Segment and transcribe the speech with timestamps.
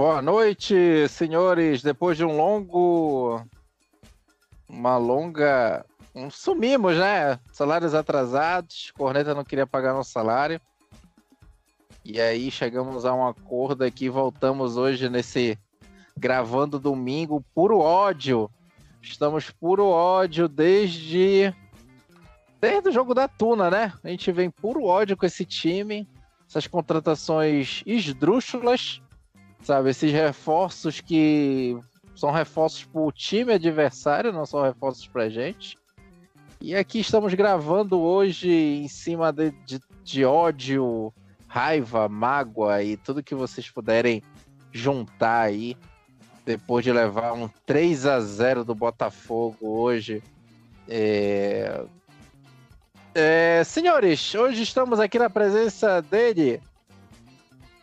[0.00, 1.82] Boa noite, senhores.
[1.82, 3.44] Depois de um longo.
[4.66, 5.84] Uma longa.
[6.14, 7.38] Um sumimos, né?
[7.52, 8.90] Salários atrasados.
[8.96, 10.58] Corneta não queria pagar nosso salário.
[12.02, 14.08] E aí chegamos a um acordo aqui.
[14.08, 15.58] Voltamos hoje nesse.
[16.16, 17.44] Gravando domingo.
[17.54, 18.50] Puro ódio.
[19.02, 21.54] Estamos puro ódio desde.
[22.58, 23.92] Desde o jogo da Tuna, né?
[24.02, 26.08] A gente vem puro ódio com esse time.
[26.48, 29.02] Essas contratações esdrúxulas
[29.62, 29.90] sabe?
[29.90, 31.78] Esses reforços que
[32.14, 35.78] são reforços para o time adversário, não são reforços para gente.
[36.60, 41.12] E aqui estamos gravando hoje em cima de, de, de, ódio,
[41.46, 44.22] raiva, mágoa e tudo que vocês puderem
[44.70, 45.76] juntar aí.
[46.44, 50.22] Depois de levar um 3 a 0 do Botafogo hoje.
[50.88, 51.82] É...
[53.14, 56.60] É, senhores, hoje estamos aqui na presença dele,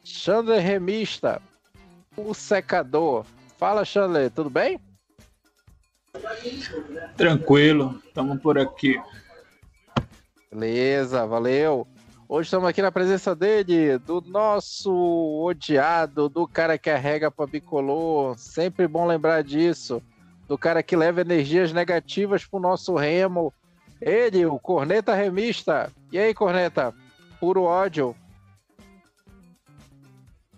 [0.01, 1.41] Chandler Remista
[2.17, 3.25] o secador.
[3.57, 4.79] Fala, Chanley, tudo bem?
[7.15, 8.99] Tranquilo, estamos por aqui.
[10.51, 11.87] Beleza, valeu.
[12.27, 14.91] Hoje estamos aqui na presença dele, do nosso
[15.45, 18.37] odiado, do cara que arrega para bicolor.
[18.37, 20.01] Sempre bom lembrar disso.
[20.47, 23.53] Do cara que leva energias negativas pro nosso remo.
[24.01, 25.91] Ele, o Corneta Remista.
[26.11, 26.93] E aí, Corneta?
[27.39, 28.15] Puro ódio.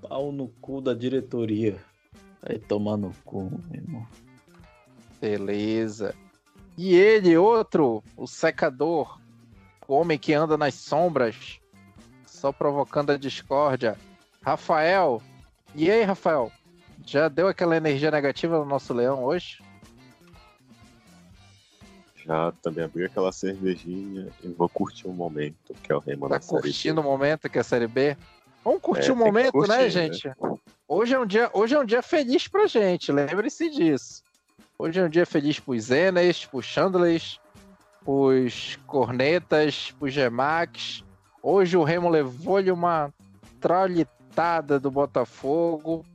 [0.01, 1.77] Pau no cu da diretoria.
[2.41, 4.07] Vai tomar no cu, meu irmão.
[5.19, 6.15] Beleza.
[6.77, 9.19] E ele, outro, o secador,
[9.87, 11.59] o homem que anda nas sombras,
[12.25, 13.97] só provocando a discórdia.
[14.41, 15.21] Rafael.
[15.75, 16.51] E aí, Rafael?
[17.05, 19.61] Já deu aquela energia negativa no nosso leão hoje?
[22.25, 26.29] Já também abri aquela cervejinha e vou curtir o um momento, que é o Remo
[26.29, 28.15] tá curtindo o momento que é a Série B?
[28.63, 30.27] Vamos curtir é, o momento, curtir, né, gente?
[30.27, 30.33] Né?
[30.87, 34.23] Hoje, é um dia, hoje é um dia feliz pra gente, lembre-se disso.
[34.77, 37.39] Hoje é um dia feliz pros Zenes, pros Chandlers,
[38.03, 41.03] pros Cornetas, pros Gemax.
[41.43, 43.13] Hoje o Remo levou-lhe uma
[43.59, 46.05] trolitada do Botafogo.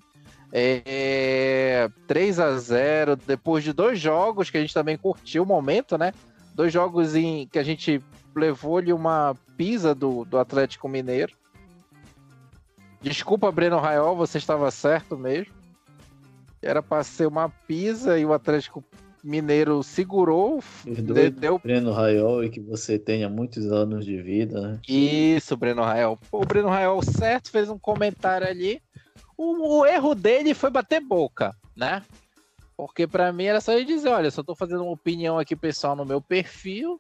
[0.51, 5.99] É, 3 a 0 depois de dois jogos que a gente também curtiu o momento,
[5.99, 6.13] né?
[6.55, 8.01] Dois jogos em que a gente
[8.35, 11.33] levou-lhe uma pisa do, do Atlético Mineiro.
[13.05, 15.53] Desculpa, Breno Raiol, você estava certo mesmo.
[16.63, 18.83] Era para ser uma pisa e o Atlético
[19.23, 20.65] Mineiro segurou.
[20.83, 21.59] Perdoe, deu...
[21.59, 24.59] Breno Raiol e que você tenha muitos anos de vida.
[24.59, 24.81] Né?
[24.89, 26.19] Isso, Breno Raiol.
[26.33, 28.81] o Breno Raiol certo fez um comentário ali.
[29.37, 32.03] O, o erro dele foi bater boca, né?
[32.75, 35.95] Porque para mim era só ele dizer, olha, só tô fazendo uma opinião aqui pessoal
[35.95, 36.99] no meu perfil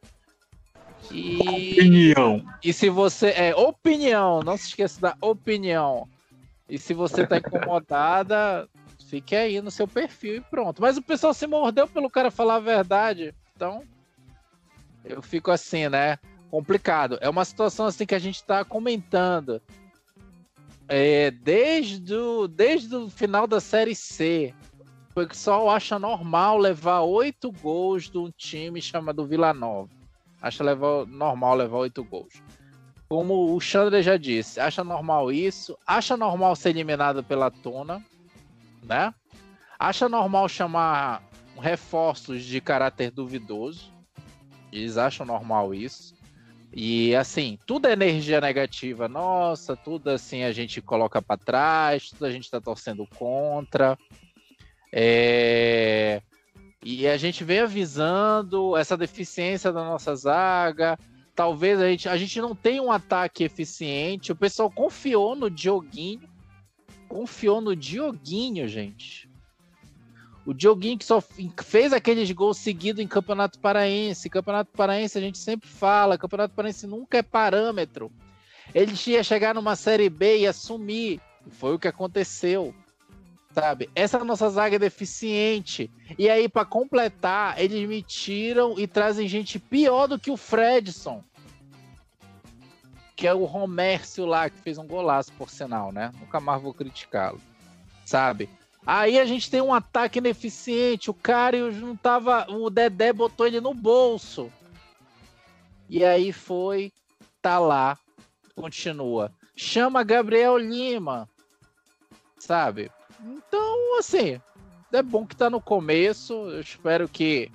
[1.10, 1.38] e...
[1.41, 2.44] Opinião.
[2.62, 3.28] E se você.
[3.31, 6.09] É, opinião, não se esqueça da opinião.
[6.69, 8.69] E se você tá incomodada,
[9.09, 10.81] fique aí no seu perfil e pronto.
[10.81, 13.34] Mas o pessoal se mordeu pelo cara falar a verdade.
[13.54, 13.82] Então,
[15.04, 16.19] eu fico assim, né?
[16.50, 17.19] Complicado.
[17.20, 19.60] É uma situação assim que a gente tá comentando.
[20.87, 24.54] É, desde, o, desde o final da Série C.
[25.10, 30.03] O pessoal acha normal levar oito gols de um time chamado Vila Nova
[30.44, 32.34] acha levar, normal levar oito gols.
[33.09, 38.05] Como o Chandra já disse, acha normal isso, acha normal ser eliminado pela Tona,
[38.82, 39.15] né?
[39.78, 41.22] Acha normal chamar
[41.59, 43.91] reforços de caráter duvidoso.
[44.71, 46.15] Eles acham normal isso.
[46.75, 49.09] E assim, tudo é energia negativa.
[49.09, 53.97] Nossa, tudo assim a gente coloca para trás, tudo a gente está torcendo contra.
[54.93, 56.21] É...
[56.84, 60.98] E a gente vem avisando essa deficiência da nossa zaga.
[61.34, 64.32] Talvez a gente, a gente não tenha um ataque eficiente.
[64.32, 66.28] O pessoal confiou no Dioguinho.
[67.08, 69.30] Confiou no Dioguinho, gente.
[70.44, 74.28] O Dioguinho que só fez aqueles gols seguidos em Campeonato Paraense.
[74.28, 78.12] Campeonato Paraense a gente sempre fala, Campeonato Paraense nunca é parâmetro.
[78.74, 81.18] Ele ia chegar numa Série B e assumir.
[81.48, 82.74] Foi o que aconteceu
[83.54, 83.88] sabe?
[83.94, 85.90] Essa nossa zaga é deficiente.
[86.19, 91.23] E aí, para completar, eles me tiram e trazem gente pior do que o Fredson.
[93.14, 96.11] Que é o Romércio lá, que fez um golaço, por sinal, né?
[96.19, 97.40] Nunca mais vou criticá-lo.
[98.05, 98.50] Sabe?
[98.84, 101.11] Aí a gente tem um ataque ineficiente.
[101.11, 102.44] O cara não tava.
[102.50, 104.50] O Dedé botou ele no bolso.
[105.88, 106.93] E aí foi.
[107.40, 107.96] Tá lá.
[108.56, 109.32] Continua.
[109.55, 111.28] Chama Gabriel Lima.
[112.37, 112.90] Sabe?
[113.25, 114.41] Então, assim,
[114.93, 116.32] é bom que tá no começo.
[116.32, 117.50] Eu espero que.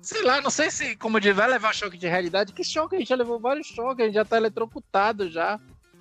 [0.00, 2.52] Sei lá, não sei se, como de vai levar choque de realidade.
[2.52, 2.96] Que choque?
[2.96, 5.60] A gente já levou vários choques, a gente já tá eletrocutado já,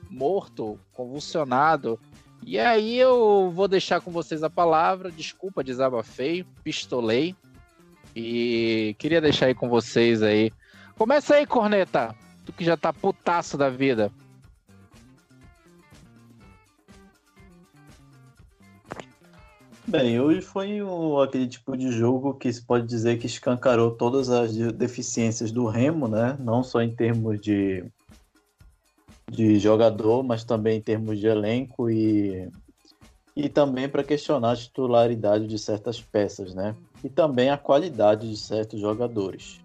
[0.10, 2.00] morto, convulsionado.
[2.44, 5.12] E aí eu vou deixar com vocês a palavra.
[5.12, 7.36] Desculpa, desabafei, pistolei.
[8.16, 10.52] E queria deixar aí com vocês aí.
[10.98, 12.16] Começa aí, Corneta.
[12.46, 14.12] Tu que já tá putaço da vida.
[19.92, 24.30] Bem, hoje foi o, aquele tipo de jogo que se pode dizer que escancarou todas
[24.30, 26.38] as deficiências do Remo, né?
[26.40, 27.84] Não só em termos de,
[29.30, 32.50] de jogador, mas também em termos de elenco e,
[33.36, 36.74] e também para questionar a titularidade de certas peças, né?
[37.04, 39.60] E também a qualidade de certos jogadores.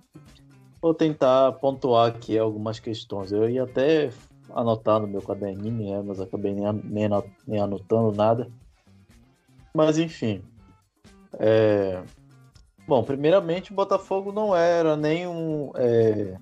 [0.83, 3.31] Vou tentar pontuar aqui algumas questões.
[3.31, 4.11] Eu ia até
[4.53, 6.03] anotar no meu caderninho, né?
[6.05, 6.65] mas acabei nem,
[7.47, 8.51] nem, anotando nada.
[9.77, 10.43] Mas enfim.
[11.39, 12.03] É...
[12.89, 15.71] Bom, primeiramente o Botafogo não era nenhum.
[15.75, 16.39] É...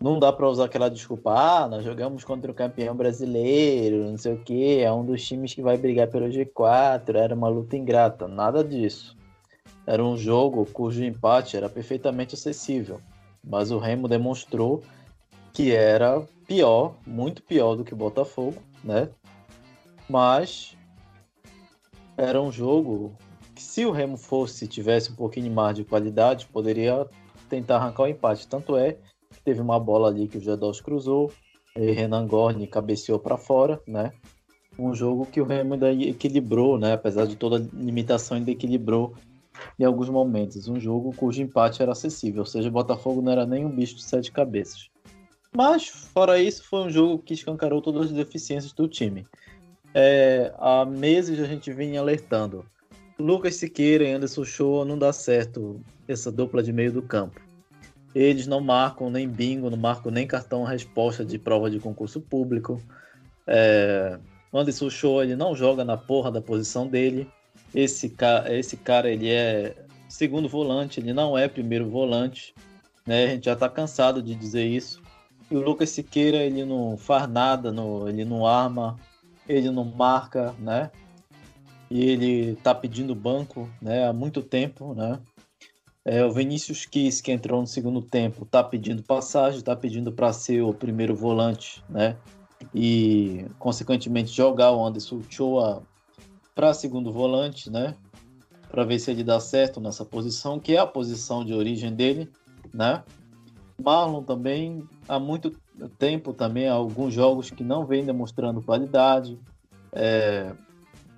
[0.00, 4.34] Não dá para usar aquela desculpa, ah, nós jogamos contra o campeão brasileiro, não sei
[4.34, 8.26] o que, é um dos times que vai brigar pelo G4, era uma luta ingrata,
[8.26, 9.16] nada disso.
[9.86, 13.00] Era um jogo cujo empate era perfeitamente acessível,
[13.44, 14.82] mas o Remo demonstrou
[15.52, 19.08] que era pior, muito pior do que o Botafogo, né?
[20.08, 20.76] Mas
[22.16, 23.16] era um jogo
[23.54, 27.06] que se o Remo fosse, tivesse um pouquinho mais de qualidade, poderia
[27.48, 28.48] tentar arrancar o empate.
[28.48, 28.92] Tanto é
[29.30, 31.32] que teve uma bola ali que o Jados cruzou,
[31.76, 34.12] e Renan Gorni cabeceou para fora, né?
[34.78, 36.94] Um jogo que o Remo ainda equilibrou, né?
[36.94, 39.14] Apesar de toda limitação, ainda equilibrou
[39.78, 40.68] em alguns momentos.
[40.68, 43.96] Um jogo cujo empate era acessível, ou seja, o Botafogo não era nem um bicho
[43.96, 44.90] de sete cabeças.
[45.54, 49.26] Mas, fora isso, foi um jogo que escancarou todas as deficiências do time
[49.94, 52.64] é, há meses a gente vinha alertando.
[53.18, 57.40] Lucas Siqueira e Anderson Show não dá certo essa dupla de meio do campo.
[58.14, 62.82] Eles não marcam nem bingo, não marcam nem cartão resposta de prova de concurso público.
[63.46, 64.18] É,
[64.52, 67.28] Anderson Show ele não joga na porra da posição dele.
[67.74, 69.74] Esse, ca esse cara ele é
[70.08, 72.54] segundo volante, ele não é primeiro volante.
[73.06, 73.24] Né?
[73.24, 75.00] A gente já está cansado de dizer isso.
[75.50, 78.98] E o Lucas Siqueira ele não faz nada, no, ele não arma,
[79.48, 80.90] ele não marca, né?
[81.90, 84.06] E ele tá pedindo banco, né?
[84.06, 85.20] Há muito tempo, né?
[86.04, 90.32] É, o Vinícius Kiss, que entrou no segundo tempo, tá pedindo passagem, tá pedindo para
[90.32, 92.16] ser o primeiro volante, né?
[92.74, 95.82] E, consequentemente, jogar o Anderson Choa
[96.54, 97.94] para segundo volante, né?
[98.68, 102.28] Para ver se ele dá certo nessa posição, que é a posição de origem dele,
[102.72, 103.04] né?
[103.82, 105.52] Marlon também há muito
[105.98, 109.38] tempo também alguns jogos que não vem demonstrando qualidade.
[109.92, 110.52] É,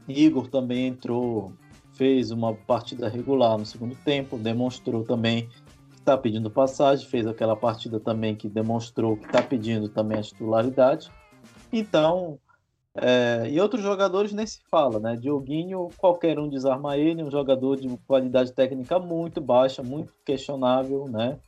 [0.09, 1.53] Igor também entrou,
[1.93, 5.49] fez uma partida regular no segundo tempo, demonstrou também
[5.91, 10.23] que está pedindo passagem, fez aquela partida também que demonstrou que está pedindo também a
[10.23, 11.11] titularidade.
[11.73, 12.39] Então,
[12.97, 15.17] é, e outros jogadores nem se fala, né?
[15.17, 21.39] Dioguinho, qualquer um desarma ele, um jogador de qualidade técnica muito baixa, muito questionável, né?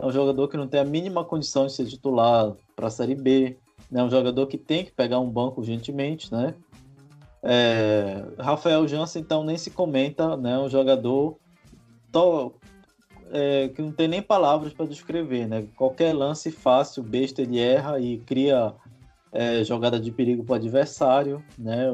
[0.00, 3.14] É um jogador que não tem a mínima condição de ser titular para a Série
[3.14, 3.56] B.
[3.90, 4.02] É né?
[4.02, 6.54] um jogador que tem que pegar um banco urgentemente, né?
[7.42, 10.58] É, Rafael Jansen, então, nem se comenta, né?
[10.58, 11.36] Um jogador
[12.12, 12.52] to,
[13.30, 15.66] é, que não tem nem palavras para descrever, né?
[15.76, 18.74] Qualquer lance fácil, besta, ele erra e cria
[19.32, 21.86] é, jogada de perigo para o adversário, né?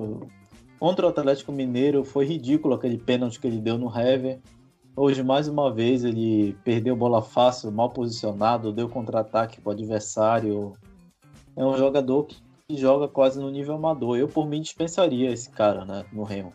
[0.78, 4.38] Contra o Atlético Mineiro foi ridículo aquele pênalti que ele deu no Hever.
[4.98, 10.72] Hoje, mais uma vez, ele perdeu bola fácil, mal posicionado, deu contra-ataque para o adversário.
[11.54, 14.16] É um jogador que joga quase no nível amador.
[14.16, 16.50] Eu, por mim, dispensaria esse cara né, no Remo.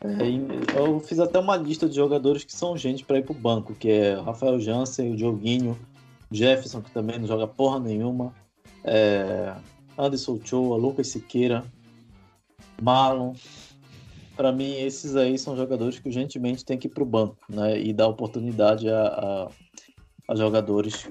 [0.00, 3.38] É, eu fiz até uma lista de jogadores que são gente para ir para o
[3.38, 5.78] banco, que é Rafael Jansen, o Dioguinho,
[6.32, 8.34] Jefferson, que também não joga porra nenhuma,
[8.82, 9.54] é,
[9.96, 11.64] Anderson Choa, Lucas Siqueira,
[12.82, 13.32] Marlon,
[14.36, 17.80] para mim, esses aí são jogadores que urgentemente tem que ir para o banco, né?
[17.80, 19.48] E dar oportunidade a, a,
[20.28, 21.08] a, jogadores,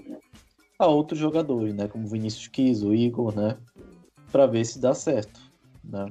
[0.77, 1.87] a outros jogadores, né?
[1.87, 3.57] Como Vinícius Quis, o Igor, né?
[4.31, 5.39] Para ver se dá certo,
[5.83, 6.05] né?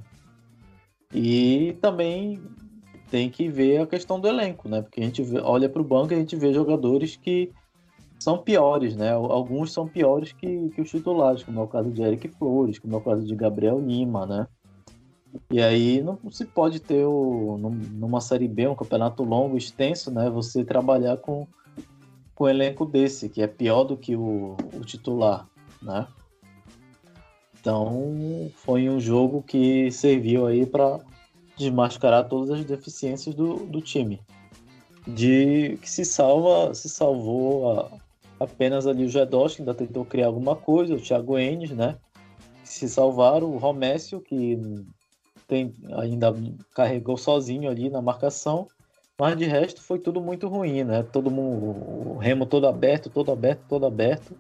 [1.15, 2.43] E também
[3.11, 4.81] tem que ver a questão do elenco, né?
[4.81, 7.53] Porque a gente vê, olha para o banco e a gente vê jogadores que
[8.19, 9.13] são piores, né?
[9.13, 12.95] Alguns são piores que, que os titulares, como é o caso de Eric Flores, como
[12.95, 14.47] é o caso de Gabriel Lima, né?
[15.51, 20.29] E aí não se pode ter o, numa Série B, um campeonato longo, extenso, né?
[20.31, 21.47] Você trabalhar com,
[22.35, 25.49] com um elenco desse, que é pior do que o, o titular,
[25.81, 26.07] né?
[27.59, 31.01] Então foi um jogo que serviu aí para
[31.57, 34.21] desmascarar todas as deficiências do, do time.
[35.07, 37.91] De que se salva, se salvou a,
[38.41, 41.97] apenas ali o Jedos, que ainda tentou criar alguma coisa, o Thiago Enes, né?
[42.63, 44.59] Que se salvaram, o Romécio, que
[45.53, 46.35] tem, ainda
[46.75, 48.67] carregou sozinho ali na marcação,
[49.19, 51.03] mas de resto foi tudo muito ruim, né?
[51.03, 54.35] Todo mundo, o remo todo aberto, todo aberto, todo aberto.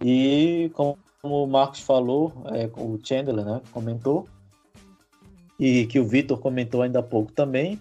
[0.00, 4.26] E como o Marcos falou, é, o Chandler, né, comentou,
[5.60, 7.78] e que o Vitor comentou ainda há pouco também,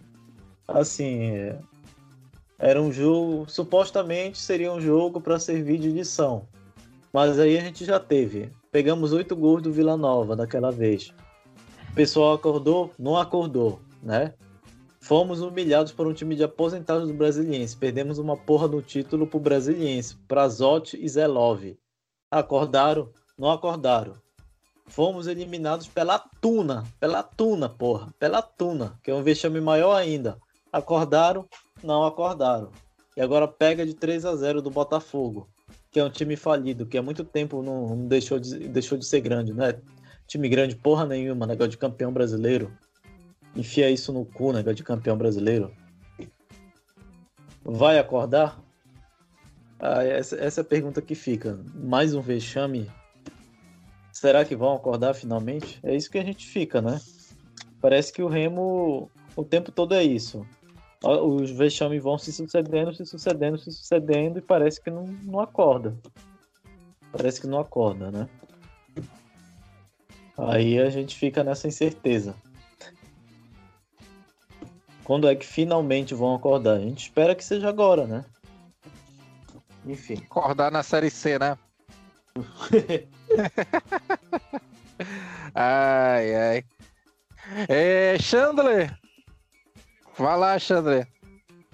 [0.67, 1.31] assim,
[2.59, 6.45] era um jogo, supostamente seria um jogo para servir de lição.
[7.13, 8.49] Mas aí a gente já teve.
[8.73, 11.13] Pegamos oito gols do Vila Nova daquela vez.
[11.95, 12.91] Pessoal acordou?
[12.99, 14.33] Não acordou, né?
[14.99, 17.77] Fomos humilhados por um time de aposentados do Brasiliense.
[17.77, 21.63] Perdemos uma porra do título pro Brasiliense, Prazotti e Zelov.
[22.29, 23.09] Acordaram?
[23.37, 24.11] Não acordaram.
[24.87, 30.37] Fomos eliminados pela Tuna, pela Tuna, porra, pela Tuna, que é um vexame maior ainda.
[30.73, 31.47] Acordaram?
[31.81, 32.71] Não acordaram.
[33.15, 35.47] E agora pega de 3 a 0 do Botafogo,
[35.93, 39.05] que é um time falido, que há muito tempo não, não deixou, de, deixou de
[39.05, 39.79] ser grande, né?
[40.27, 42.71] Time grande porra nenhuma, negócio de campeão brasileiro.
[43.55, 45.71] Enfia isso no cu, negócio de campeão brasileiro.
[47.63, 48.61] Vai acordar?
[49.79, 51.59] Ah, essa, essa é a pergunta que fica.
[51.73, 52.89] Mais um vexame.
[54.11, 55.79] Será que vão acordar finalmente?
[55.83, 56.99] É isso que a gente fica, né?
[57.81, 60.45] Parece que o Remo o tempo todo é isso
[61.03, 65.95] os vexames vão se sucedendo, se sucedendo, se sucedendo e parece que não, não acorda.
[67.11, 68.27] Parece que não acorda, né?
[70.37, 72.35] Aí a gente fica nessa incerteza.
[75.03, 76.77] Quando é que finalmente vão acordar?
[76.77, 78.25] A gente espera que seja agora, né?
[79.85, 80.15] Enfim.
[80.25, 81.57] Acordar na série C, né?
[85.53, 86.63] ai, ai.
[87.69, 88.97] É, Chandler,
[90.17, 91.05] Vai lá, Xandré.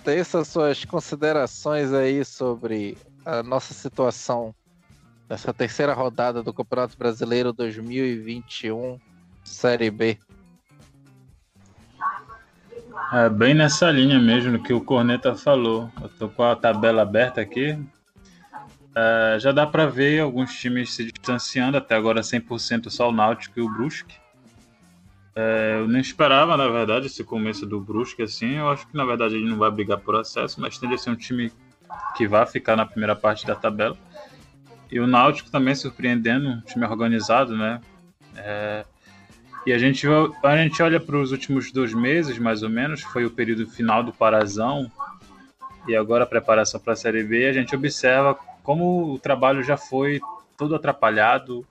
[0.04, 4.56] Teça suas considerações aí sobre a nossa situação
[5.32, 9.00] nessa terceira rodada do Campeonato Brasileiro 2021,
[9.46, 10.20] Série B.
[13.14, 15.90] É bem nessa linha mesmo que o Corneta falou.
[16.02, 17.82] Eu tô com a tabela aberta aqui.
[18.94, 23.58] É, já dá para ver alguns times se distanciando, até agora 100% só o Náutico
[23.58, 24.16] e o Brusque.
[25.34, 28.58] É, eu nem esperava, na verdade, esse começo do Brusque, assim.
[28.58, 31.10] Eu acho que, na verdade, ele não vai brigar por acesso, mas tende a ser
[31.10, 31.54] um time
[32.18, 33.98] que vai ficar na primeira parte da tabela.
[34.92, 37.82] E o Náutico também surpreendendo, um time organizado, né?
[38.36, 38.86] É,
[39.66, 40.06] e a gente,
[40.44, 44.04] a gente olha para os últimos dois meses, mais ou menos, foi o período final
[44.04, 44.92] do Parazão,
[45.88, 49.78] e agora a preparação para a Série B, a gente observa como o trabalho já
[49.78, 50.20] foi
[50.58, 51.66] todo atrapalhado,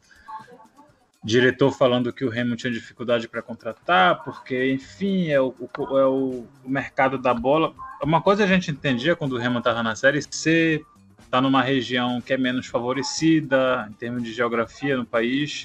[1.23, 6.45] diretor falando que o Remo tinha dificuldade para contratar, porque, enfim, é o, é o
[6.65, 7.75] mercado da bola.
[8.03, 10.83] Uma coisa a gente entendia quando o Remo estava na Série C,
[11.31, 15.65] está numa região que é menos favorecida em termos de geografia no país,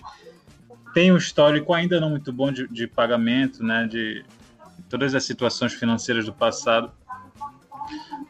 [0.93, 4.24] tem um histórico ainda não muito bom de, de pagamento, né, de
[4.88, 6.91] todas as situações financeiras do passado.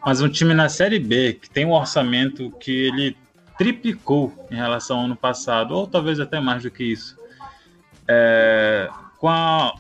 [0.06, 3.18] Mas um time na Série B, que tem um orçamento que ele
[3.58, 7.18] triplicou em relação ao ano passado, ou talvez até mais do que isso.
[8.08, 9.76] É, com a,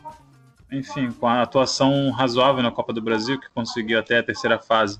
[0.69, 5.00] enfim, com a atuação razoável na Copa do Brasil, que conseguiu até a terceira fase,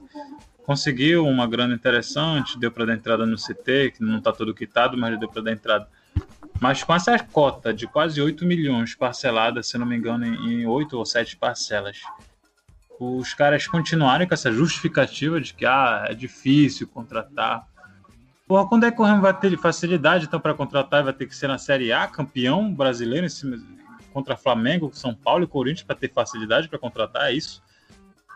[0.66, 4.98] conseguiu uma grana interessante, deu para dar entrada no CT, que não está todo quitado,
[4.98, 5.88] mas deu para dar entrada.
[6.60, 10.98] Mas com essa cota de quase 8 milhões parcelada, se não me engano, em 8
[10.98, 12.00] ou 7 parcelas,
[13.00, 17.68] os caras continuarem com essa justificativa de que ah, é difícil contratar
[18.48, 21.04] Porra, quando é que o Remo vai ter facilidade então para contratar?
[21.04, 23.58] Vai ter que ser na Série A, campeão brasileiro em cima,
[24.14, 27.30] contra Flamengo, São Paulo e Corinthians para ter facilidade para contratar?
[27.30, 27.64] É isso?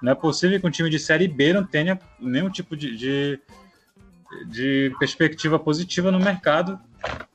[0.02, 3.40] Não é possível que um time de Série B não tenha nenhum tipo de, de,
[4.46, 6.80] de perspectiva positiva no mercado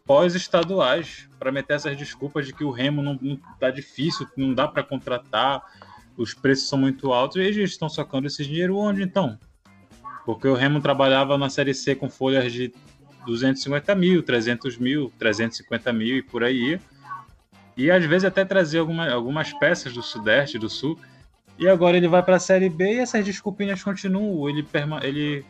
[0.07, 4.69] pós-estaduais para meter essas desculpas de que o Remo não, não tá difícil, não dá
[4.69, 5.63] para contratar,
[6.17, 9.39] os preços são muito altos e eles estão socando esse dinheiro onde então?
[10.25, 12.73] Porque o Remo trabalhava na Série C com folhas de
[13.27, 16.81] 250 mil, 300 mil, 350 mil e por aí.
[17.77, 20.99] E às vezes até trazer alguma, algumas peças do Sudeste, do Sul.
[21.59, 24.49] E agora ele vai para a Série B e essas desculpinhas continuam.
[24.49, 24.67] Ele,
[25.03, 25.45] ele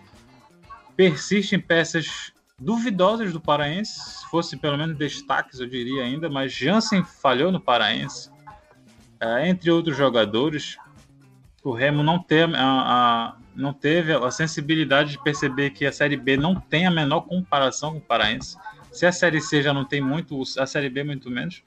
[0.97, 6.53] persiste em peças duvidosas do Paraense, se fosse pelo menos destaques, eu diria ainda, mas
[6.53, 8.31] Jansen falhou no Paraense.
[9.21, 10.77] É, entre outros jogadores,
[11.63, 16.17] o Remo não tem a, a, não teve a sensibilidade de perceber que a Série
[16.17, 18.57] B não tem a menor comparação com o Paraense.
[18.93, 21.63] Se a Série C já não tem muito, a Série B muito menos.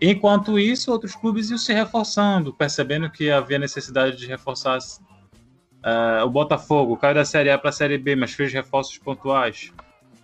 [0.00, 4.78] Enquanto isso, outros clubes iam se reforçando, percebendo que havia necessidade de reforçar.
[4.78, 9.72] Uh, o Botafogo caiu da Série A para a Série B, mas fez reforços pontuais.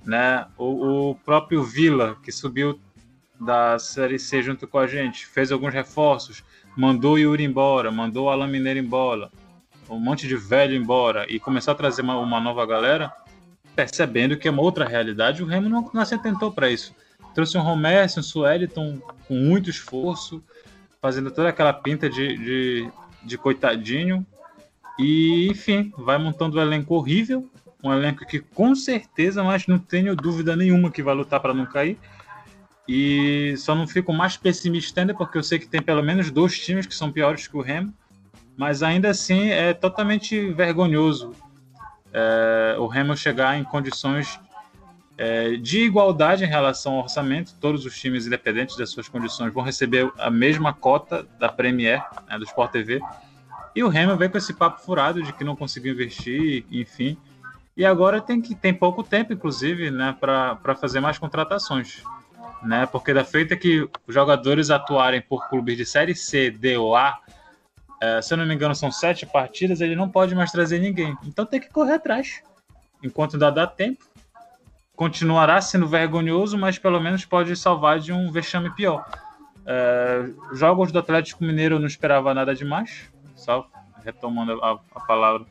[0.05, 0.47] Né?
[0.57, 2.81] O, o próprio Vila, que subiu
[3.39, 6.43] da Série C junto com a gente, fez alguns reforços,
[6.75, 9.31] mandou o Yuri embora, mandou o Alan Mineiro embora,
[9.91, 13.13] um monte de velho embora e começou a trazer uma, uma nova galera,
[13.75, 16.95] percebendo que é uma outra realidade, o Remo não, não se atentou para isso.
[17.37, 20.43] Trouxe um Romércio, um Sueliton com muito esforço,
[21.03, 22.91] fazendo toda aquela pinta de, de,
[23.23, 24.27] de coitadinho.
[24.99, 27.47] E, enfim, vai montando um elenco horrível,
[27.85, 31.67] um elenco que com certeza, mas não tenho dúvida nenhuma que vai lutar para não
[31.67, 31.99] cair.
[32.89, 36.59] E só não fico mais pessimista ainda, porque eu sei que tem pelo menos dois
[36.59, 37.93] times que são piores que o Remo,
[38.57, 41.35] mas ainda assim é totalmente vergonhoso
[42.17, 44.41] é, o Remo chegar em condições
[45.19, 47.55] é, de igualdade em relação ao orçamento.
[47.61, 52.39] Todos os times, independentes das suas condições, vão receber a mesma cota da Premier, né,
[52.39, 53.01] do Sport TV.
[53.75, 57.17] E o Remo vem com esse papo furado de que não conseguiu investir, enfim.
[57.77, 62.03] E agora tem que tem pouco tempo, inclusive, né, para fazer mais contratações.
[62.63, 66.97] Né, porque da feita que os jogadores atuarem por clubes de Série C, D ou
[66.97, 67.21] A,
[68.01, 71.17] é, se eu não me engano, são sete partidas, ele não pode mais trazer ninguém.
[71.25, 72.43] Então tem que correr atrás.
[73.03, 74.05] Enquanto ainda dá tempo.
[74.97, 79.05] Continuará sendo vergonhoso, mas pelo menos pode salvar de um vexame pior.
[79.65, 83.11] É, jogos do Atlético Mineiro eu não esperava nada demais.
[83.35, 83.69] Só
[84.03, 85.47] retomando a, a palavra.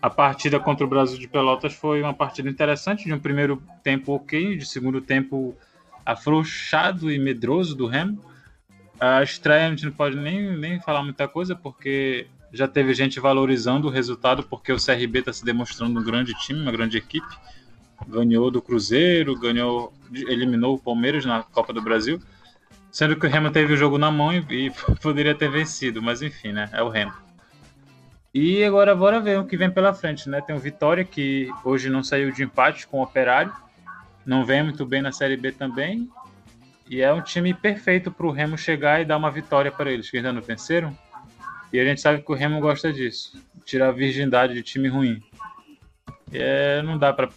[0.00, 4.12] A partida contra o Brasil de Pelotas foi uma partida interessante, de um primeiro tempo
[4.12, 5.56] ok, de segundo tempo
[6.04, 8.20] afrouxado e medroso do Remo
[9.02, 13.18] a estreia a gente não pode nem, nem falar muita coisa, porque já teve gente
[13.18, 17.26] valorizando o resultado, porque o CRB está se demonstrando um grande time, uma grande equipe.
[18.08, 22.20] Ganhou do Cruzeiro, ganhou, eliminou o Palmeiras na Copa do Brasil,
[22.90, 26.22] sendo que o Remo teve o jogo na mão e, e poderia ter vencido, mas
[26.22, 26.68] enfim, né?
[26.72, 27.12] É o Remo.
[28.34, 30.40] E agora bora ver o que vem pela frente, né?
[30.40, 33.52] Tem o Vitória que hoje não saiu de empate com o Operário,
[34.24, 36.08] não vem muito bem na Série B também,
[36.88, 40.10] e é um time perfeito para o Remo chegar e dar uma vitória para eles,
[40.10, 40.96] que ainda não venceram.
[41.72, 43.32] E a gente sabe que o Remo gosta disso
[43.64, 45.22] tirar a virgindade de time ruim.
[46.32, 47.28] É, não dá para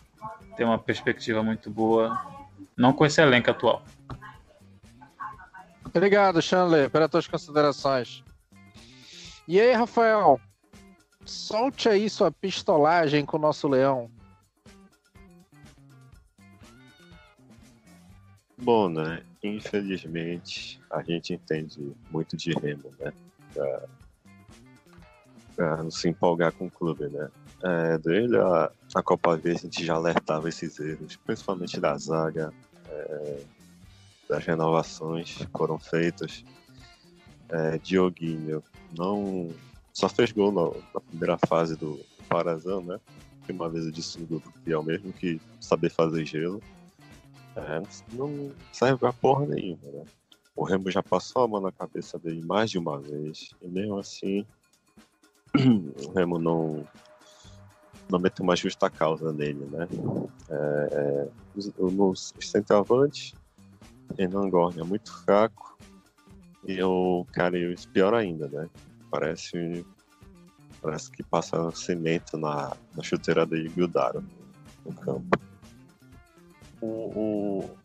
[0.56, 2.20] ter uma perspectiva muito boa,
[2.76, 3.84] não com esse elenco atual.
[5.86, 8.24] Obrigado, Chandler, pelas tuas considerações.
[9.48, 10.40] E aí, Rafael?
[11.26, 14.12] Solte aí sua pistolagem com o nosso leão.
[18.58, 19.24] Bom, né?
[19.44, 23.14] Infelizmente, a gente entende muito de remo, né?
[23.54, 23.84] Pra,
[25.56, 27.30] pra não se empolgar com o clube, né?
[27.64, 32.54] É, desde a, a Copa V a gente já alertava esses erros, principalmente da zaga,
[32.88, 33.44] é,
[34.30, 36.46] das renovações que foram feitas.
[37.50, 38.64] É, Dioguinho
[38.98, 39.54] não
[39.94, 43.00] só fez gol na, na primeira fase do Parazão, né?
[43.50, 46.64] Uma vez eu disse no grupo que é o mesmo que saber fazer gelo.
[47.56, 47.82] É,
[48.14, 50.04] não serve pra porra nenhuma, né?
[50.56, 53.54] O Remo já passou a mão na cabeça dele mais de uma vez.
[53.62, 54.46] E mesmo assim,
[55.54, 56.88] o Remo não,
[58.10, 59.88] não meteu uma justa causa nele, né?
[60.50, 61.28] É, é,
[61.80, 63.34] nos centroavantes,
[64.18, 65.78] Renan Gorne é muito fraco.
[66.68, 67.58] E o cara,
[67.94, 68.70] pior ainda, né?
[69.12, 69.86] Parece,
[70.82, 74.24] parece que passa cimento na, na chuteira dele e grudaram
[74.84, 75.38] no campo
[76.82, 77.78] o, o,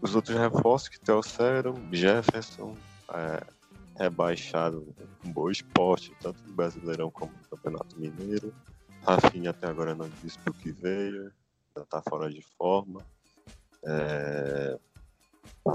[0.00, 2.74] os outros reforços que trouxeram, Jefferson,
[3.12, 3.42] é,
[3.98, 4.86] rebaixado
[5.22, 8.52] com bom esporte, tanto no Brasileirão como no Campeonato Mineiro.
[9.06, 11.32] Rafinha até agora não disse por que veio,
[11.76, 13.00] já está fora de forma.
[13.84, 14.76] É...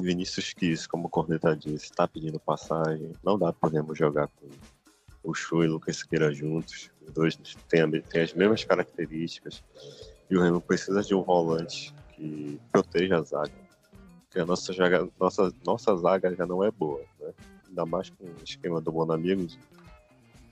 [0.01, 3.13] Vinícius Kiss, como o Corneta disse, está pedindo passagem.
[3.23, 4.49] Não dá podemos jogar com
[5.23, 6.91] o Chu e o Lucas Siqueira juntos.
[7.01, 7.35] Os dois
[7.69, 7.83] têm,
[8.21, 9.63] as mesmas características.
[10.29, 13.51] E o Remo precisa de um volante que proteja a zaga.
[14.23, 17.33] Porque a nossa, zaga, nossa, nossa zaga já não é boa, né?
[17.67, 19.57] Ainda mais com o esquema do Bonamigo de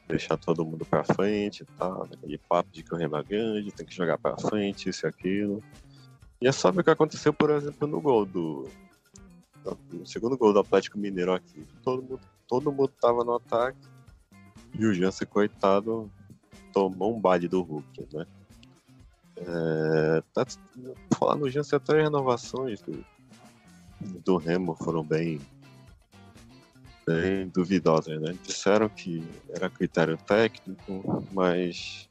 [0.09, 3.71] deixar todo mundo para frente e tal, aquele papo de que o Remo é grande,
[3.71, 5.63] tem que jogar para frente, isso e aquilo.
[6.41, 8.67] E é só ver o que aconteceu, por exemplo, no gol do.
[9.93, 11.65] No segundo gol do Atlético Mineiro aqui.
[11.83, 13.77] Todo mundo, todo mundo tava no ataque.
[14.73, 16.09] E o Jansen, coitado,
[16.73, 18.25] tomou um baile do Hulk, né?
[19.37, 20.45] É, tá,
[21.17, 23.05] falar no Jansen, até as renovações do,
[24.23, 25.39] do Remo foram bem,
[27.13, 27.51] bem
[28.19, 28.35] né?
[28.43, 32.09] Disseram que era critério técnico, mas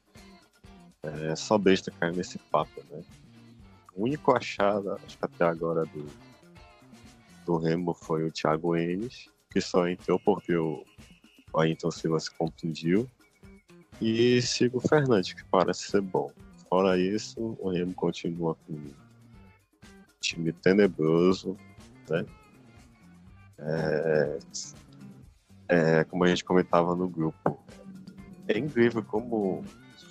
[1.03, 3.03] é, só besta cair nesse papo, né?
[3.95, 6.05] O único achado, acho que até agora, do,
[7.45, 10.83] do Remo foi o Thiago Enes, que só entrou porque o,
[11.55, 13.09] Ayrton Silva se contundiu.
[14.01, 16.31] E sigo Fernandes, que parece ser bom.
[16.69, 18.93] Fora isso, o Remo continua com um
[20.21, 21.57] time tenebroso,
[22.09, 22.25] né?
[23.57, 24.39] É,
[25.69, 27.59] é, como a gente comentava no grupo,
[28.47, 29.63] é incrível como,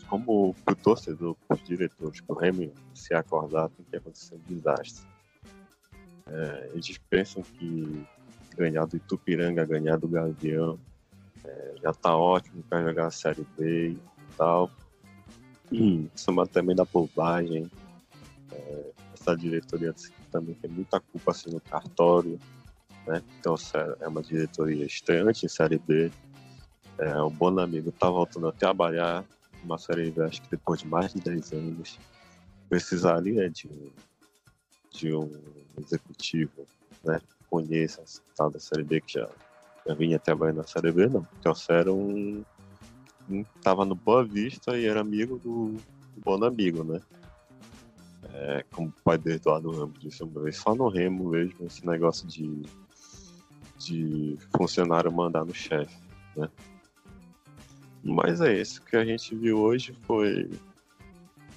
[0.09, 5.05] como o torcedor, os diretores, o Remy se acordar, tem que acontecer um desastre.
[6.29, 8.07] É, eles pensam que
[8.57, 10.79] ganhar do Itupiranga, ganhar do Gavião,
[11.45, 13.99] é, já tá ótimo para jogar a Série B e
[14.37, 14.71] tal.
[15.73, 17.71] Hum, soma também da bobagem.
[18.53, 19.95] É, essa diretoria
[20.31, 22.39] também tem muita culpa assim, no cartório.
[23.09, 23.23] Né?
[23.41, 23.55] Então
[24.01, 26.13] é uma diretoria estreante em Série B.
[26.99, 29.25] É, o Bonamigo tá voltando a trabalhar
[29.65, 31.99] uma Série B, acho que depois de mais de 10 anos.
[32.69, 33.71] Precisaria de,
[34.91, 35.33] de um
[35.81, 36.67] executivo
[37.03, 39.27] né, que conheça essa tal da Série B, que já,
[39.87, 41.27] já vinha trabalhando na Série B, não.
[41.71, 42.45] Era um,
[43.31, 43.43] um.
[43.63, 45.73] Tava no Boa Vista e era amigo do,
[46.15, 47.01] do Bonamigo, né?
[48.35, 51.87] É, como o pai do Eduardo Ramos disse uma vez, só no Remo mesmo esse
[51.87, 52.63] negócio de,
[53.79, 55.97] de funcionário mandar no chefe,
[56.37, 56.49] né?
[58.03, 60.51] Mas é isso que a gente viu hoje foi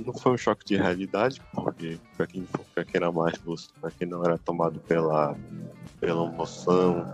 [0.05, 3.37] não foi um choque de realidade, porque para quem, pra quem era mais
[3.79, 5.37] para quem não era tomado pela,
[5.99, 7.05] pela emoção,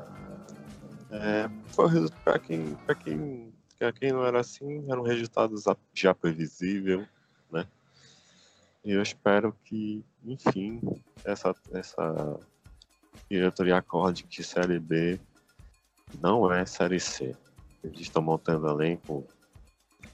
[1.12, 7.06] é, foi para quem, pra quem, pra quem não era assim, eram resultados já previsível,
[7.52, 7.65] né?
[8.86, 10.82] E eu espero que, enfim,
[11.26, 12.39] essa, essa
[13.30, 15.19] diretoria acorde que Série B
[16.21, 17.36] não é Série C.
[17.84, 19.25] Eles estão montando elenco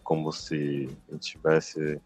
[0.03, 2.01] como se gente tivesse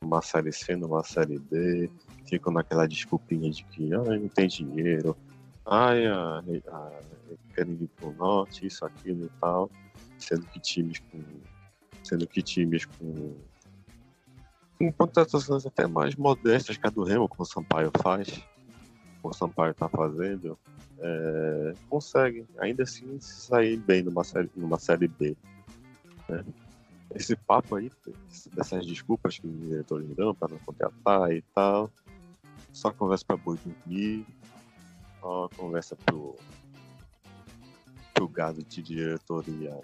[0.00, 1.90] uma série C numa série B,
[2.26, 5.16] ficam naquela desculpinha de que ah, não tem dinheiro,
[5.64, 7.00] ai, ah, ah,
[7.54, 9.70] querem ir pro norte, isso, aquilo e tal,
[10.18, 11.22] sendo que times com.
[12.02, 13.36] Sendo que times com
[14.78, 18.42] com contratações até mais modestas que a do Remo, como o Sampaio faz,
[19.28, 20.58] o Sampaio está fazendo,
[20.98, 25.36] é, consegue ainda assim sair bem numa série, numa série B.
[26.28, 26.44] Né?
[27.14, 27.90] Esse papo aí,
[28.54, 31.90] dessas desculpas que os diretores dão para não contratar e tal,
[32.72, 34.26] só conversa para boi dormir,
[35.20, 36.36] só conversa pro,
[38.14, 39.78] pro gado de diretoria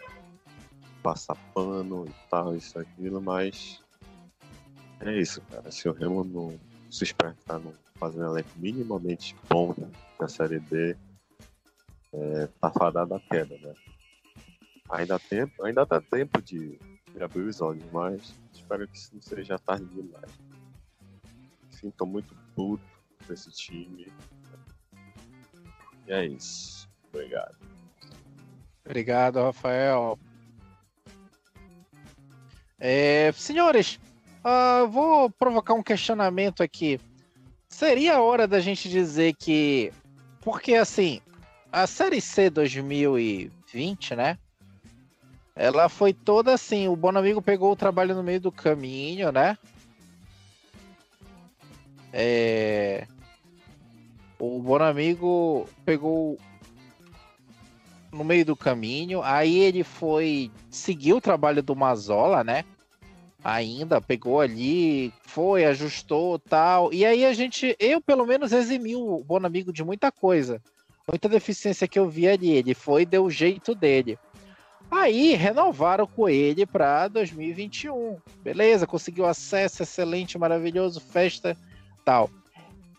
[1.03, 3.81] passar pano e tal, isso, aquilo, mas
[5.01, 5.71] é isso, cara.
[5.71, 6.59] Se o Remo não
[6.91, 9.75] se espertar não fazer um elenco minimamente bom
[10.19, 10.97] na Série B,
[12.13, 13.75] é, tá fadado a queda, né?
[14.91, 16.79] Ainda, tempo, ainda dá tempo de,
[17.13, 20.31] de abrir os olhos, mas espero que isso não seja tarde demais.
[21.97, 22.83] Tô muito puto
[23.27, 24.11] com esse time.
[26.07, 26.89] E é isso.
[27.13, 27.57] Obrigado.
[28.85, 30.19] Obrigado, Rafael.
[32.81, 34.01] É, senhores,
[34.45, 37.01] Uh, vou provocar um questionamento aqui.
[37.79, 39.93] Seria a hora da gente dizer que.
[40.41, 41.21] Porque, assim,
[41.71, 44.37] a Série C 2020, né?
[45.55, 46.89] Ela foi toda assim.
[46.89, 49.57] O Bonamigo pegou o trabalho no meio do caminho, né?
[52.13, 53.07] É...
[54.41, 56.37] O Bonamigo pegou
[58.11, 59.23] no meio do caminho.
[59.23, 62.65] Aí ele foi seguir o trabalho do Mazola, né?
[63.43, 66.93] Ainda, pegou ali, foi, ajustou tal.
[66.93, 70.61] E aí a gente, eu pelo menos eximi o Bonamigo de muita coisa.
[71.07, 72.51] Muita deficiência que eu vi ali.
[72.51, 74.19] Ele foi deu o jeito dele.
[74.91, 78.19] Aí renovaram com ele para 2021.
[78.43, 81.57] Beleza, conseguiu acesso, excelente, maravilhoso, festa,
[82.05, 82.31] tal.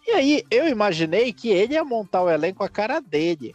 [0.08, 3.54] E aí eu imaginei que ele ia montar o elenco a cara dele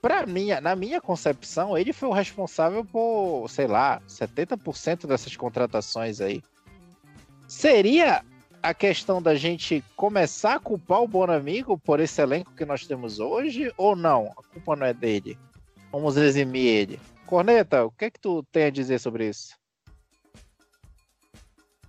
[0.00, 6.20] para mim, na minha concepção, ele foi o responsável por, sei lá, 70% dessas contratações
[6.20, 6.42] aí.
[7.48, 8.24] Seria
[8.62, 13.20] a questão da gente começar a culpar o Bonamigo por esse elenco que nós temos
[13.20, 14.32] hoje ou não?
[14.36, 15.38] A culpa não é dele.
[15.92, 17.00] Vamos eximir ele.
[17.26, 19.56] Corneta, o que é que tu tem a dizer sobre isso?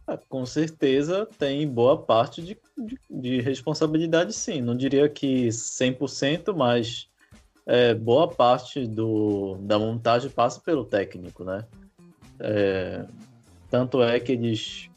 [0.05, 4.61] Ah, com certeza tem boa parte de, de, de responsabilidade, sim.
[4.61, 7.09] Não diria que 100%, mas
[7.67, 11.65] é, boa parte do, da montagem passa pelo técnico, né?
[12.39, 13.05] É,
[13.69, 14.89] tanto é que eles,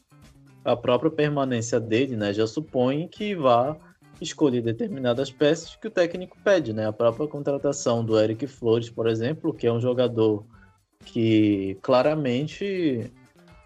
[0.63, 3.75] a própria permanência dele, né, já supõe que vá
[4.21, 6.87] escolher determinadas peças que o técnico pede, né?
[6.87, 10.45] A própria contratação do Eric Flores, por exemplo, que é um jogador
[11.03, 13.11] que claramente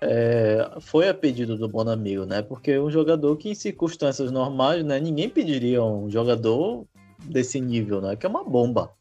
[0.01, 2.41] é, foi a pedido do Bonamigo, né?
[2.41, 6.87] Porque é um jogador que em circunstâncias normais, né, ninguém pediria um jogador
[7.25, 8.15] desse nível, né?
[8.15, 8.91] Que é uma bomba.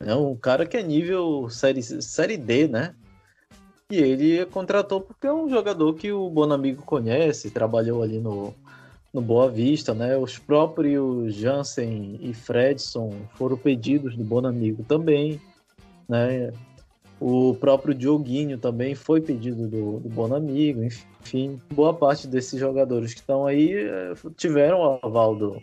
[0.00, 2.94] É um cara que é nível série, série D, né?
[3.90, 8.52] E ele contratou porque é um jogador que o Bonamigo conhece, trabalhou ali no,
[9.12, 10.16] no Boa Vista, né?
[10.16, 15.40] Os próprios Jansen e Fredson foram pedidos do Bonamigo também,
[16.08, 16.52] né?
[17.18, 23.20] O próprio Dioguinho também foi pedido do, do Bonamigo, enfim, boa parte desses jogadores que
[23.20, 25.62] estão aí eh, tiveram o aval do,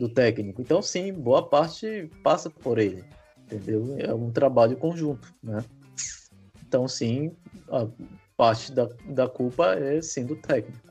[0.00, 0.62] do técnico.
[0.62, 3.04] Então, sim, boa parte passa por ele,
[3.44, 3.96] entendeu?
[3.98, 5.62] É um trabalho conjunto, né?
[6.66, 7.36] Então, sim,
[7.68, 7.86] a
[8.36, 10.90] parte da, da culpa é sim do técnico.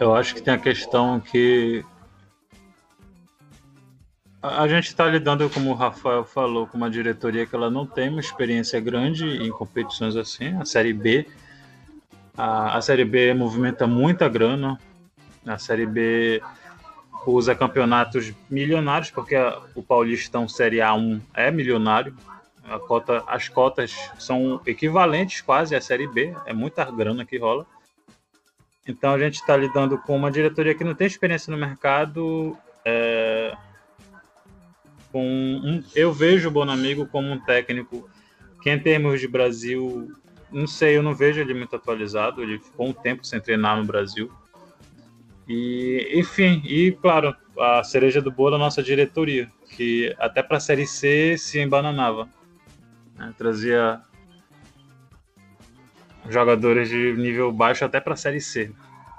[0.00, 1.84] Eu acho que tem a questão que
[4.44, 8.10] a gente está lidando, como o Rafael falou, com uma diretoria que ela não tem
[8.10, 10.54] uma experiência grande em competições assim.
[10.60, 11.26] A Série B,
[12.36, 14.78] a, a Série B movimenta muita grana.
[15.46, 16.42] A Série B
[17.26, 22.14] usa campeonatos milionários, porque a, o Paulistão Série A1 é milionário.
[22.86, 27.66] Cota, as cotas são equivalentes quase à Série B, é muita grana que rola.
[28.86, 32.56] Então a gente está lidando com uma diretoria que não tem experiência no mercado.
[35.14, 38.10] Com um, eu vejo o Bonamigo como um técnico
[38.60, 40.10] que, em termos de Brasil,
[40.50, 42.42] não sei, eu não vejo ele muito atualizado.
[42.42, 44.28] Ele ficou um tempo sem treinar no Brasil.
[45.48, 50.56] E, enfim, e claro, a cereja do bolo é a nossa diretoria, que até para
[50.56, 52.28] a Série C se embananava.
[53.16, 53.32] Né?
[53.38, 54.00] Trazia
[56.28, 58.72] jogadores de nível baixo até para a Série C.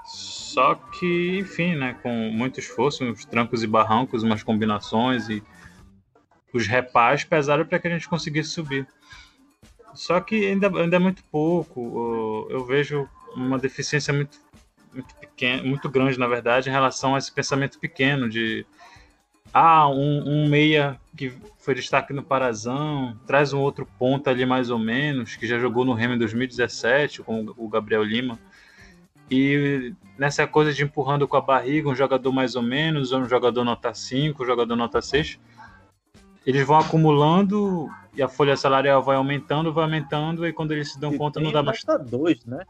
[0.04, 5.42] Só que, enfim, né, com muito esforço, uns trancos e barrancos, umas combinações e
[6.56, 8.86] os repás pesaram para que a gente conseguisse subir.
[9.94, 12.46] Só que ainda, ainda é muito pouco.
[12.50, 14.38] Eu vejo uma deficiência muito,
[14.92, 15.14] muito,
[15.64, 18.66] muito grande, na verdade, em relação a esse pensamento pequeno de
[19.52, 24.70] ah, um, um, meia que foi destaque no Parazão, traz um outro ponta ali mais
[24.70, 28.38] ou menos, que já jogou no Remo em 2017, com o Gabriel Lima.
[29.30, 33.64] E nessa coisa de empurrando com a barriga, um jogador mais ou menos, um jogador
[33.64, 35.38] nota 5, um jogador nota 6,
[36.46, 41.00] eles vão acumulando e a folha salarial vai aumentando, vai aumentando, e quando eles se
[41.00, 41.84] dão e conta não dá mais.
[41.84, 42.64] Nota 2, né?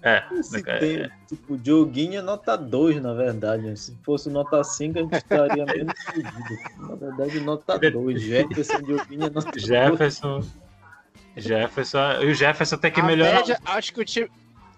[0.00, 1.10] É, Se é, tem, é.
[1.26, 3.76] tipo, Dioguinho é nota 2, na verdade.
[3.76, 6.88] Se fosse nota 5, a gente estaria menos fudido.
[6.88, 8.22] Na verdade, nota 2.
[8.22, 10.38] Jefferson, Dioguinho é nota Jefferson.
[10.38, 11.44] 2.
[11.44, 12.22] Jefferson.
[12.22, 13.34] E o Jefferson tem que a melhorar.
[13.34, 14.30] Média, acho que o time.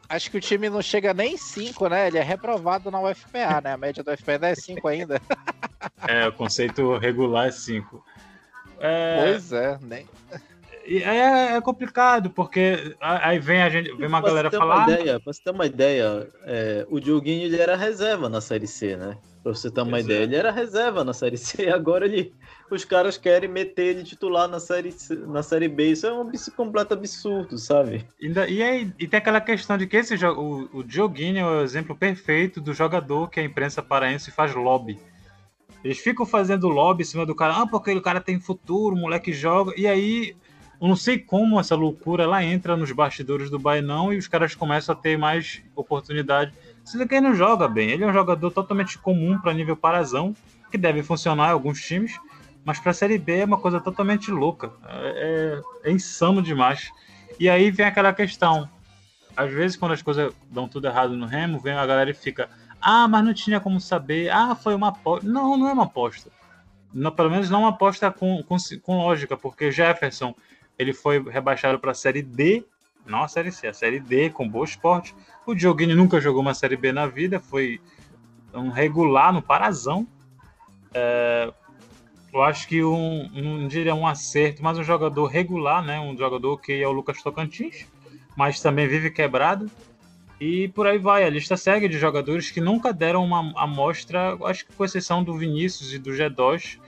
[0.09, 2.09] Acho que o time não chega nem 5, né?
[2.09, 3.75] Ele é reprovado na UFPA, né?
[3.75, 5.21] A média do UFPA é 5 ainda.
[6.07, 8.05] É, o conceito regular é 5.
[8.79, 9.23] É...
[9.23, 10.07] Pois é, nem.
[10.87, 14.87] É, é, complicado, porque aí vem a gente, vem uma pra galera falar.
[14.87, 18.67] Uma ideia, pra você ter uma ideia, é, o Dioguinho ele era reserva na Série
[18.67, 19.17] C, né?
[19.43, 22.35] Pra você ter uma ideia, ele era reserva na Série C, agora ele,
[22.71, 24.95] os caras querem meter ele titular na Série,
[25.29, 25.93] na série B.
[25.93, 28.05] Isso é um completo absurdo, sabe?
[28.21, 31.63] E, e, aí, e tem aquela questão de que esse o, o Dioguinho é o
[31.63, 34.99] exemplo perfeito do jogador que a imprensa paraense faz lobby.
[35.85, 38.99] Eles ficam fazendo lobby em cima do cara, ah, porque o cara tem futuro, o
[38.99, 40.37] moleque joga, e aí
[40.81, 44.55] eu não sei como essa loucura ela entra nos bastidores do Bainão e os caras
[44.55, 46.53] começam a ter mais oportunidade.
[46.85, 50.35] Se ele não joga bem, ele é um jogador totalmente comum para nível parazão,
[50.71, 52.19] que deve funcionar em alguns times,
[52.65, 54.73] mas para a Série B é uma coisa totalmente louca.
[54.87, 56.91] É, é, é insano demais.
[57.39, 58.69] E aí vem aquela questão.
[59.37, 62.49] Às vezes, quando as coisas dão tudo errado no Remo, vem a galera e fica:
[62.81, 64.31] Ah, mas não tinha como saber.
[64.31, 65.29] Ah, foi uma aposta.
[65.29, 66.31] Não, não é uma aposta.
[66.93, 70.35] Não, pelo menos não uma aposta com, com, com lógica, porque Jefferson
[70.79, 72.65] ele foi rebaixado para a Série D,
[73.07, 75.15] não a Série C, a Série D com Boa Esporte.
[75.47, 77.81] O Dioguini nunca jogou uma Série B na vida, foi
[78.55, 80.07] um regular no Parazão.
[80.95, 81.53] É,
[82.33, 86.01] eu acho que um, não diria um acerto, mas um jogador regular, né?
[86.01, 87.87] Um jogador que é o Lucas Tocantins,
[88.37, 89.71] mas também vive quebrado.
[90.41, 94.65] E por aí vai, a lista segue de jogadores que nunca deram uma amostra, acho
[94.65, 96.79] que com exceção do Vinícius e do G2,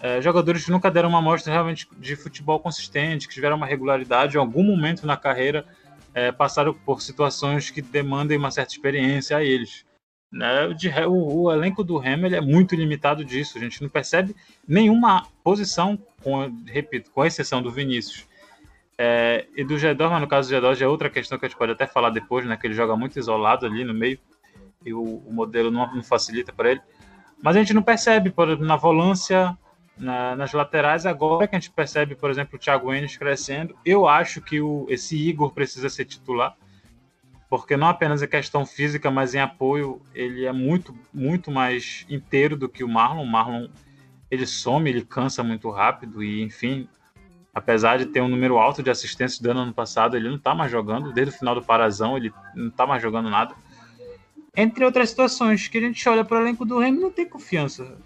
[0.00, 4.36] é, jogadores que nunca deram uma amostra realmente de futebol consistente, que tiveram uma regularidade
[4.36, 5.64] em algum momento na carreira,
[6.12, 9.84] é, passaram por situações que demandem uma certa experiência a eles.
[10.32, 10.74] Né?
[10.74, 14.34] De, o, o, elenco do Hammer é muito limitado disso, a gente não percebe
[14.66, 18.26] nenhuma posição, com, repito, com exceção do Vinícius.
[18.98, 21.58] É, e do Gedor, no caso do Gedor já é outra questão que a gente
[21.58, 22.56] pode até falar depois, né?
[22.56, 24.18] Que ele joga muito isolado ali no meio
[24.84, 26.80] e o, o modelo não, não facilita para ele.
[27.42, 29.56] Mas a gente não percebe, por exemplo, na volância,
[29.96, 31.06] na, nas laterais.
[31.06, 34.86] Agora que a gente percebe, por exemplo, o Thiago Enes crescendo, eu acho que o,
[34.88, 36.56] esse Igor precisa ser titular.
[37.48, 42.56] porque não apenas em questão física, mas em apoio, ele é muito, muito mais inteiro
[42.56, 43.24] do que o Marlon.
[43.24, 43.68] O Marlon,
[44.30, 46.88] ele some, ele cansa muito rápido e, enfim,
[47.54, 50.70] apesar de ter um número alto de assistências do ano passado, ele não está mais
[50.70, 53.54] jogando, desde o final do Parazão, ele não está mais jogando nada.
[54.56, 57.96] Entre outras situações, que a gente olha para o elenco do Remo não tem confiança.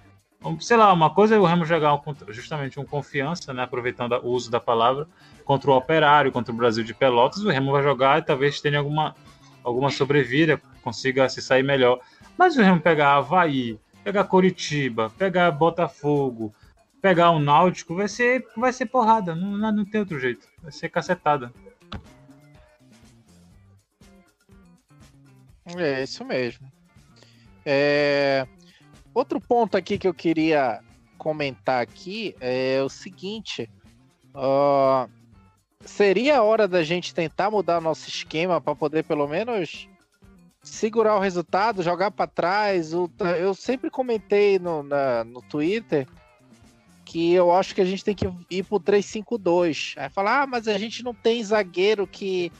[0.61, 4.51] Sei lá, uma coisa é o Remo jogar justamente um confiança, né, aproveitando o uso
[4.51, 5.09] da palavra,
[5.45, 8.79] contra o Operário, contra o Brasil de Pelotas, o Remo vai jogar e talvez tenha
[8.79, 9.15] alguma,
[9.65, 12.01] alguma sobrevida, consiga se sair melhor.
[12.39, 16.55] Mas o Remo pegar Havaí, pegar Coritiba, pegar Botafogo,
[17.07, 20.89] pegar o Náutico, vai ser, vai ser porrada, não, não tem outro jeito, vai ser
[20.89, 21.53] cacetada.
[25.77, 26.67] É isso mesmo.
[27.65, 28.45] É...
[29.15, 30.81] Outro ponto aqui que eu queria
[31.17, 33.71] comentar aqui é o seguinte:
[34.35, 35.09] uh,
[35.81, 39.89] seria a hora da gente tentar mudar nosso esquema para poder pelo menos
[40.61, 42.91] segurar o resultado, jogar para trás.
[42.93, 46.09] Eu sempre comentei no, na, no Twitter
[47.07, 49.95] que eu acho que a gente tem que ir pro 3-5-2.
[49.97, 52.51] Aí falar, ah, mas a gente não tem zagueiro que,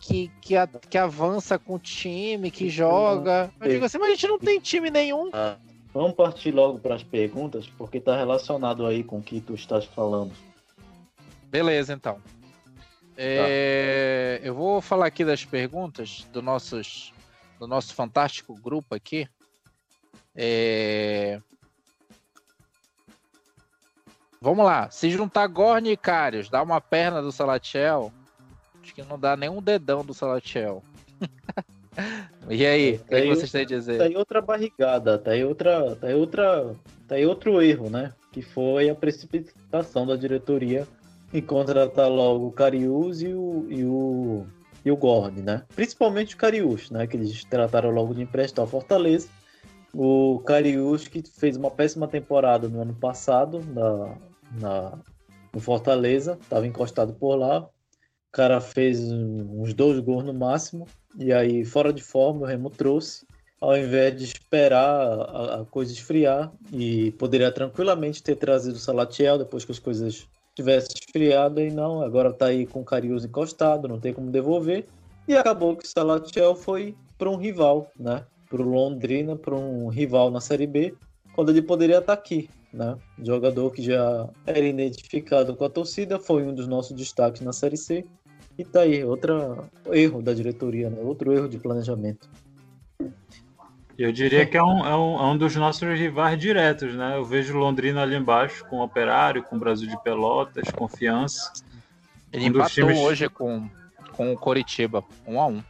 [0.00, 3.48] que, que, a, que avança com o time, que joga.
[3.60, 5.30] Eu digo assim, mas a gente não tem time nenhum.
[5.32, 5.56] Ah,
[5.94, 9.84] vamos partir logo para as perguntas, porque tá relacionado aí com o que tu estás
[9.84, 10.32] falando.
[11.44, 12.18] Beleza, então.
[13.16, 14.46] É, tá.
[14.48, 17.14] Eu vou falar aqui das perguntas do, nossos,
[17.60, 19.28] do nosso fantástico grupo aqui.
[20.34, 21.40] É...
[24.42, 24.90] Vamos lá.
[24.90, 28.12] Se juntar Gorn e Carius, dá uma perna do Salatiel.
[28.82, 30.82] Acho que não dá nenhum dedão do Salatiel.
[32.50, 33.98] e aí, o que, é vocês têm a dizer?
[33.98, 36.74] Tá aí outra barrigada, tá aí outra, tá aí outra,
[37.06, 38.12] tá aí outro erro, né?
[38.32, 40.88] Que foi a precipitação da diretoria
[41.32, 44.44] e contratar logo o Carius e o, e o,
[44.84, 45.62] e o Gord, né?
[45.76, 47.06] Principalmente o Carius, né?
[47.06, 49.28] Que eles trataram logo de emprestar o Fortaleza.
[49.94, 54.16] O Carius que fez uma péssima temporada no ano passado na,
[54.58, 54.98] na,
[55.52, 57.60] no Fortaleza, estava encostado por lá.
[57.60, 60.86] O cara fez uns dois gols no máximo.
[61.18, 63.26] E aí, fora de forma, o Remo trouxe.
[63.60, 69.38] Ao invés de esperar a, a coisa esfriar, e poderia tranquilamente ter trazido o Salatiel
[69.38, 73.88] depois que as coisas tivesse esfriado e não, agora tá aí com o Carius encostado,
[73.88, 74.86] não tem como devolver.
[75.28, 78.24] E acabou que o Salatiel foi para um rival, né?
[78.50, 80.94] Para o Londrina, para um rival na Série B,
[81.34, 82.96] quando ele poderia estar tá aqui, né?
[83.22, 87.76] Jogador que já era identificado com a torcida, foi um dos nossos destaques na Série
[87.76, 88.04] C.
[88.58, 90.98] E tá aí, outro erro da diretoria, né?
[91.00, 92.28] Outro erro de planejamento.
[93.98, 97.16] Eu diria que é um, é, um, é um dos nossos rivais diretos, né?
[97.16, 101.52] Eu vejo Londrina ali embaixo com o Operário, com o Brasil de Pelotas, Confiança.
[102.32, 102.98] Ele um empatou times...
[102.98, 103.68] hoje com,
[104.12, 105.62] com o Coritiba, um a um.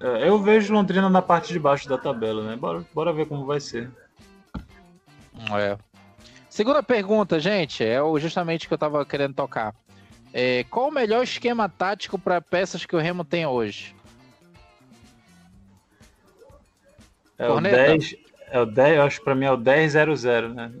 [0.00, 2.56] É, eu vejo Londrina na parte de baixo da tabela, né?
[2.56, 3.90] Bora, bora ver como vai ser.
[5.58, 5.76] É.
[6.48, 9.74] Segunda pergunta, gente, é justamente o que eu tava querendo tocar.
[10.32, 13.94] É, qual o melhor esquema tático para peças que o Remo tem hoje?
[17.38, 18.16] É o 10,
[18.48, 20.72] é o 10, eu acho que para mim é o 10-0-0, né?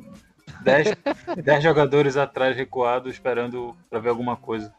[0.62, 0.96] 10,
[1.42, 4.72] 10 jogadores atrás recuados esperando para ver alguma coisa.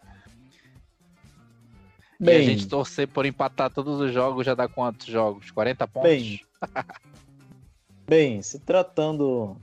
[2.19, 5.51] Bem, e a gente torcer por empatar todos os jogos já dá quantos jogos?
[5.51, 6.09] 40 pontos?
[6.09, 6.41] Bem,
[8.07, 9.57] bem se tratando.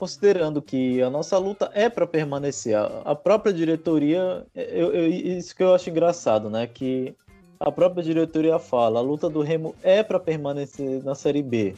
[0.00, 5.62] Considerando que a nossa luta é para permanecer, a própria diretoria, eu, eu, isso que
[5.62, 6.66] eu acho engraçado, né?
[6.66, 7.14] Que
[7.58, 11.74] a própria diretoria fala, a luta do Remo é para permanecer na Série B,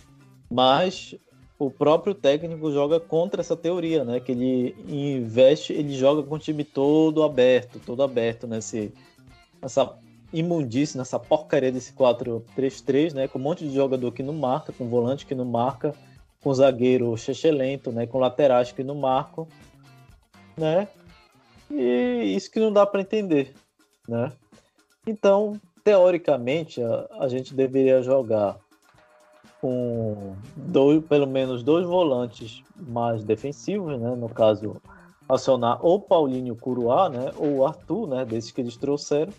[0.48, 1.16] mas
[1.58, 4.20] o próprio técnico joga contra essa teoria, né?
[4.20, 8.94] Que ele investe, ele joga com o time todo aberto, todo aberto nesse,
[9.60, 9.98] nessa
[10.32, 13.26] imundície, nessa porcaria desse 4-3-3, né?
[13.26, 15.92] Com um monte de jogador que não marca, com volante que não marca,
[16.42, 17.14] com zagueiro
[17.52, 18.06] lento, né?
[18.06, 19.46] Com laterais que não marcam,
[20.56, 20.88] né?
[21.70, 23.54] E isso que não dá para entender,
[24.08, 24.32] né?
[25.06, 28.58] Então, teoricamente, a, a gente deveria jogar
[29.60, 34.14] com dois, pelo menos dois volantes mais defensivos, né?
[34.16, 34.76] No caso,
[35.28, 37.32] acionar ou Paulinho Curuá, né?
[37.36, 38.24] Ou Arthur, né?
[38.24, 39.32] Desses que eles trouxeram,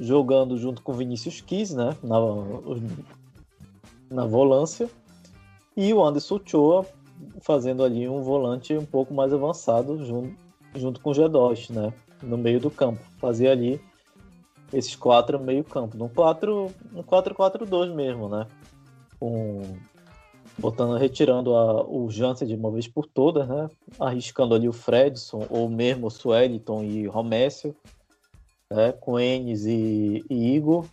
[0.00, 1.94] jogando junto com Vinícius Kiss, né?
[2.02, 2.16] Na,
[4.10, 4.88] na volância.
[5.80, 6.84] E o Anderson Choa
[7.40, 10.34] fazendo ali um volante um pouco mais avançado junto,
[10.74, 11.92] junto com o G2, né?
[12.20, 12.98] No meio do campo.
[13.18, 13.80] Fazer ali
[14.72, 15.96] esses quatro meio campo.
[15.96, 18.48] No 4 no 4-4-2 mesmo, né?
[19.20, 19.62] Com,
[20.58, 23.70] botando, retirando a, o Jansen de uma vez por todas, né?
[24.00, 27.72] Arriscando ali o Fredson, ou mesmo o Sueliton e Romécio.
[28.68, 30.86] né, com Enes e, e Igor.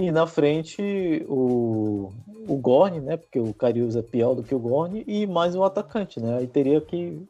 [0.00, 2.10] E na frente o,
[2.48, 3.18] o Gorne, né?
[3.18, 6.38] Porque o Carius é pior do que o Gorne, e mais um atacante, né?
[6.38, 7.22] Aí teria que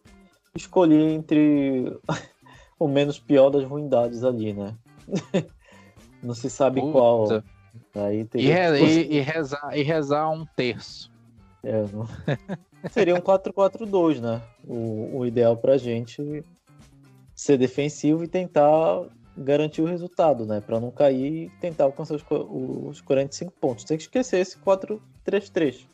[0.54, 1.98] escolher entre
[2.78, 4.76] o menos pior das ruindades ali, né?
[6.22, 6.92] Não se sabe Puta.
[6.92, 7.28] qual.
[7.94, 11.10] Aí e, re, e, e, rezar, e rezar um terço.
[11.62, 12.06] É, não...
[12.90, 14.40] Seria um 4-4-2, né?
[14.66, 16.44] O, o ideal pra gente
[17.34, 19.06] ser defensivo e tentar
[19.40, 20.60] garantir o resultado, né?
[20.60, 23.84] Para não cair e tentar alcançar os, os 45 pontos.
[23.84, 25.86] Tem que esquecer esse 4-3-3.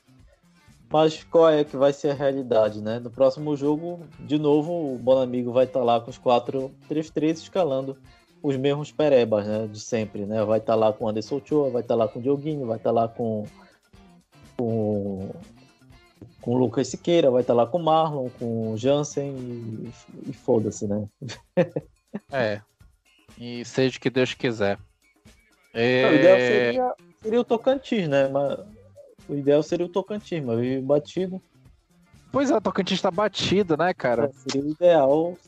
[0.90, 2.98] Mas qual é que vai ser a realidade, né?
[2.98, 7.96] No próximo jogo, de novo, o Bonamigo vai estar tá lá com os 4-3-3 escalando
[8.42, 9.66] os mesmos perebas, né?
[9.66, 10.44] De sempre, né?
[10.44, 12.66] Vai estar tá lá com o Anderson Ochoa, vai estar tá lá com o Dioguinho,
[12.66, 13.44] vai estar lá com,
[14.56, 15.30] com,
[16.40, 19.92] com o Lucas Siqueira, vai estar lá com o Marlon, com o Jansen e,
[20.28, 21.08] e foda-se, né?
[22.30, 22.60] é.
[23.38, 24.78] E seja o que Deus quiser.
[25.72, 26.02] É...
[26.02, 28.28] Não, o ideal seria, seria o Tocantins, né?
[28.28, 28.58] Mas
[29.28, 31.40] o ideal seria o Tocantins, mas vive batido.
[32.32, 34.26] Pois é, o Tocantins tá batido, né, cara?
[34.26, 35.38] É, seria o ideal.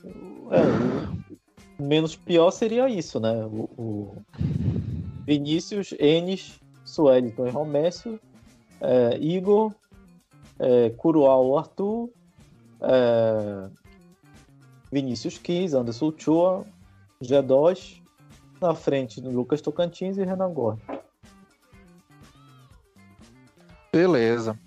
[0.50, 3.44] É, o menos pior seria isso, né?
[3.46, 4.16] O, o
[5.24, 8.18] Vinícius, Enes, Sueliton e Romécio,
[8.80, 9.72] é, Igor,
[10.58, 12.10] é, Curual, Arthur,
[12.80, 13.68] é,
[14.90, 16.66] Vinícius Kiss, Anderson Chua,
[17.22, 18.02] G2,
[18.60, 20.82] na frente Lucas Tocantins e Renan Gordo.
[23.92, 24.58] Beleza.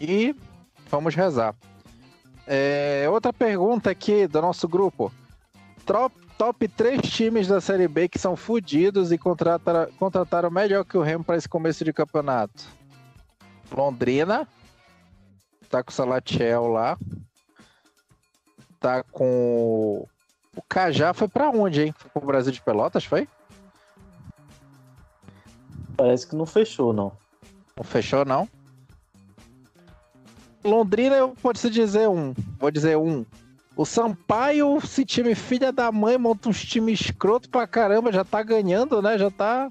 [0.00, 0.34] E
[0.88, 1.54] vamos rezar.
[2.46, 5.12] É, outra pergunta aqui do nosso grupo.
[5.86, 10.96] Top, top 3 times da Série B que são fodidos e contrataram, contrataram melhor que
[10.96, 12.64] o Remo para esse começo de campeonato.
[13.72, 14.48] Londrina.
[15.68, 16.98] Tá com o Salatiel lá.
[18.80, 20.06] Tá com.
[20.56, 21.94] O Cajá foi para onde, hein?
[21.96, 23.28] Foi pro Brasil de Pelotas, foi?
[25.96, 27.12] Parece que não fechou, não.
[27.76, 28.48] Não fechou, não?
[30.64, 32.34] Londrina, eu posso dizer um.
[32.58, 33.24] Vou dizer um.
[33.76, 38.42] O Sampaio, esse time filha da mãe, monta uns times escroto pra caramba, já tá
[38.42, 39.16] ganhando, né?
[39.16, 39.70] Já tá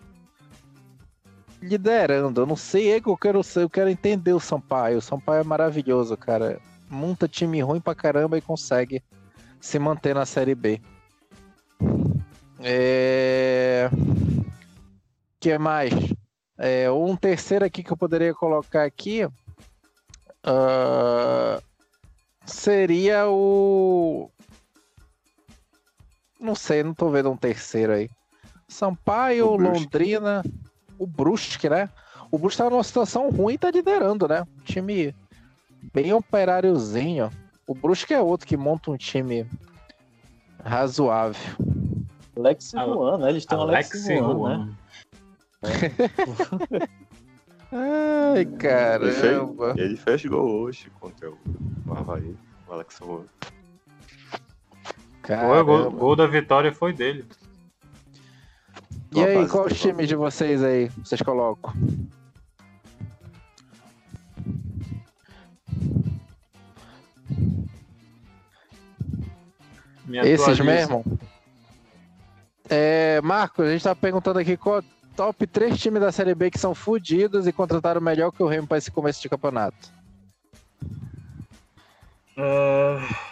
[1.61, 2.41] liderando.
[2.41, 4.97] Eu não sei, é que eu quero ser, eu quero entender o Sampaio.
[4.97, 6.59] O Sampaio é maravilhoso, cara.
[6.89, 9.03] Monta time ruim pra caramba e consegue
[9.59, 10.81] se manter na Série B.
[12.61, 13.89] É...
[15.39, 15.93] que mais?
[16.57, 19.25] É, um terceiro aqui que eu poderia colocar aqui
[20.45, 21.63] uh,
[22.45, 24.29] seria o.
[26.39, 28.09] Não sei, não tô vendo um terceiro aí.
[28.67, 30.43] Sampaio, Londrina,
[30.97, 31.89] o Brusque, né?
[32.31, 34.41] O Brusque tá numa situação ruim e tá liderando, né?
[34.41, 35.15] Um time
[35.93, 37.31] bem operáriozinho.
[37.69, 39.45] O Brusque é outro que monta um time
[40.65, 41.55] razoável.
[42.35, 43.29] Alex Juan, né?
[43.29, 44.75] Eles têm Alex, Alex Juan, né?
[47.71, 49.05] Ai, caramba.
[49.05, 51.37] Ele fez, ele fez gol hoje contra o
[51.91, 52.35] Havaí,
[52.67, 53.25] o Alex Juan.
[55.29, 57.23] O gol, gol da vitória foi dele.
[59.15, 61.71] E aí, qual os times de vocês aí vocês colocam?
[70.23, 71.03] Esses mesmo?
[72.69, 74.83] É, Marcos, a gente tá perguntando aqui qual
[75.15, 78.67] top 3 times da Série B que são fodidos e contrataram melhor que o Remo
[78.67, 79.91] para esse começo de campeonato.
[82.37, 83.29] Uh...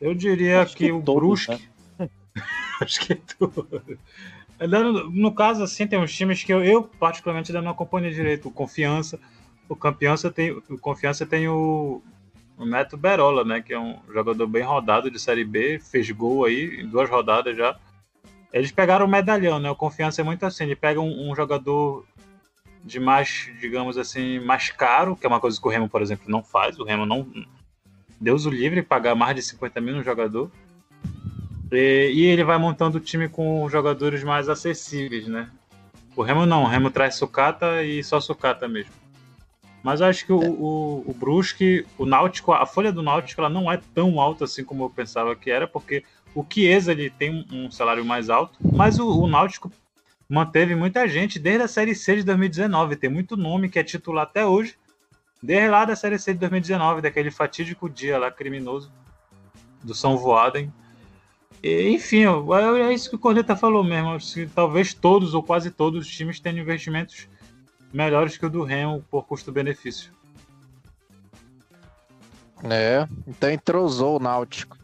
[0.00, 1.68] Eu diria Acho que, que o todos, Brusque.
[1.98, 2.08] Né?
[2.80, 3.82] Acho que é tudo.
[5.12, 8.48] No caso, assim, tem uns times que eu, eu particularmente ainda não acompanho direito.
[8.48, 9.18] O Confiança.
[9.68, 12.02] O Confiança tem o, Confiança tem o,
[12.60, 13.62] o Neto Berola, né?
[13.62, 15.80] Que é um jogador bem rodado de Série B.
[15.80, 17.74] Fez gol aí em duas rodadas já.
[18.52, 19.70] Eles pegaram o medalhão, né?
[19.70, 20.64] O Confiança é muito assim.
[20.64, 22.04] Ele pega um, um jogador
[22.84, 26.26] de mais, digamos assim, mais caro, que é uma coisa que o Remo, por exemplo,
[26.28, 26.78] não faz.
[26.78, 27.26] O Remo não.
[28.20, 30.50] Deus o livre pagar mais de 50 mil no jogador.
[31.72, 35.48] E, e, ele vai montando o time com jogadores mais acessíveis, né?
[36.14, 38.92] O Remo não, o Remo traz sucata e só sucata mesmo.
[39.82, 43.48] Mas eu acho que o, o, o Brusque, o Náutico, a folha do Náutico ela
[43.48, 46.04] não é tão alta assim como eu pensava que era, porque
[46.34, 49.72] o Chiesa ele tem um salário mais alto, mas o, o Náutico
[50.28, 52.96] manteve muita gente desde a Série C de 2019.
[52.96, 54.76] Tem muito nome que é titular até hoje,
[55.42, 58.92] desde lá da Série C de 2019, daquele fatídico dia lá criminoso
[59.82, 60.72] do São Voaden.
[61.62, 64.16] Enfim, é isso que o Corneta falou mesmo.
[64.54, 67.28] Talvez todos ou quase todos os times tenham investimentos
[67.92, 70.12] melhores que o do Remo por custo-benefício.
[72.62, 74.76] É, então entrosou o Náutico.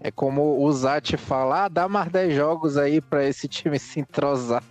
[0.00, 4.00] É como o Zati falar, ah, dá mais 10 jogos aí para esse time se
[4.00, 4.62] entrosar.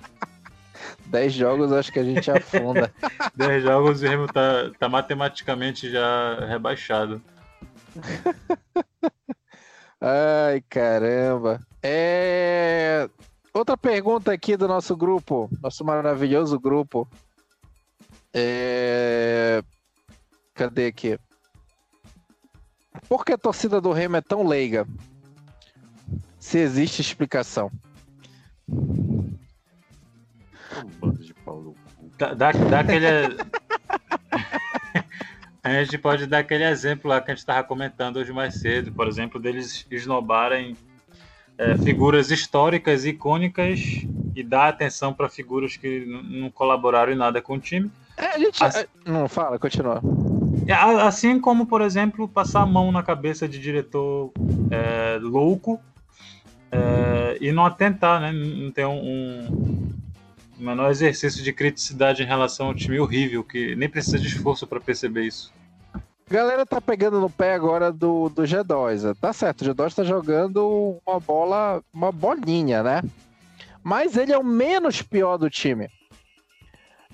[1.08, 2.92] 10 jogos acho que a gente afunda.
[3.36, 7.22] 10 jogos e o Remo tá, tá matematicamente já rebaixado.
[10.02, 11.62] Ai, caramba.
[11.82, 13.08] É...
[13.54, 17.08] Outra pergunta aqui do nosso grupo, nosso maravilhoso grupo.
[18.34, 19.64] É...
[20.54, 21.20] Cadê aqui?
[23.08, 24.88] Por que a torcida do Remo é tão leiga?
[26.40, 27.72] Se existe explicação.
[31.00, 32.12] Bando de pau no cu.
[32.18, 33.38] Dá, dá, dá aquele.
[35.64, 38.92] a gente pode dar aquele exemplo lá que a gente estava comentando hoje mais cedo,
[38.92, 40.76] por exemplo, deles esnobarem
[41.58, 43.80] é, figuras históricas, icônicas
[44.36, 47.92] e dar atenção para figuras que não colaboraram em nada com o time.
[48.32, 48.64] É, a gente.
[48.64, 50.02] Assim, não, fala, continua.
[51.06, 54.32] Assim como, por exemplo, passar a mão na cabeça de diretor
[54.70, 55.80] é, louco
[56.72, 58.32] é, e não atentar, né?
[58.32, 59.90] Não ter um, um,
[60.58, 64.80] menor exercício de criticidade em relação ao time horrível, que nem precisa de esforço para
[64.80, 65.52] perceber isso.
[66.30, 69.18] Galera tá pegando no pé agora do, do G2.
[69.20, 73.02] Tá certo, o G2 tá jogando uma bola, uma bolinha, né?
[73.84, 75.90] Mas ele é o menos pior do time.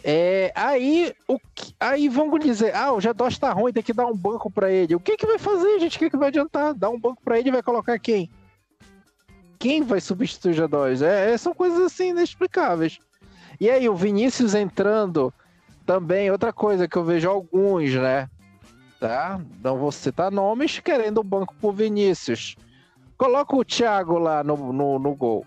[0.04, 1.40] É, aí, o
[1.80, 4.96] aí vamos dizer, ah, o G2 tá ruim, tem que dar um banco para ele.
[4.96, 5.98] O que que vai fazer, gente?
[5.98, 6.74] O que que vai adiantar?
[6.74, 8.30] Dar um banco para ele e vai colocar quem?
[9.58, 11.02] quem vai substituir o G2?
[11.02, 13.00] É, é, são coisas assim inexplicáveis.
[13.60, 15.34] E aí, o Vinícius entrando
[15.86, 18.30] também, outra coisa que eu vejo alguns, né?
[19.00, 19.40] Tá?
[19.64, 22.56] Não vou citar nomes, querendo banco pro Vinícius.
[23.18, 25.46] Coloca o Thiago lá no, no, no gol.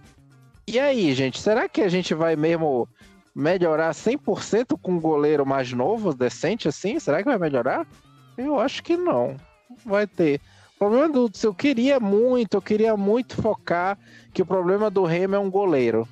[0.67, 2.89] E aí, gente, será que a gente vai mesmo
[3.35, 6.99] melhorar 100% com um goleiro mais novo, decente assim?
[6.99, 7.87] Será que vai melhorar?
[8.37, 9.37] Eu acho que não.
[9.85, 10.41] Vai ter
[10.81, 13.99] problema do eu queria muito, eu queria muito focar
[14.33, 16.09] que o problema do Remo é um goleiro.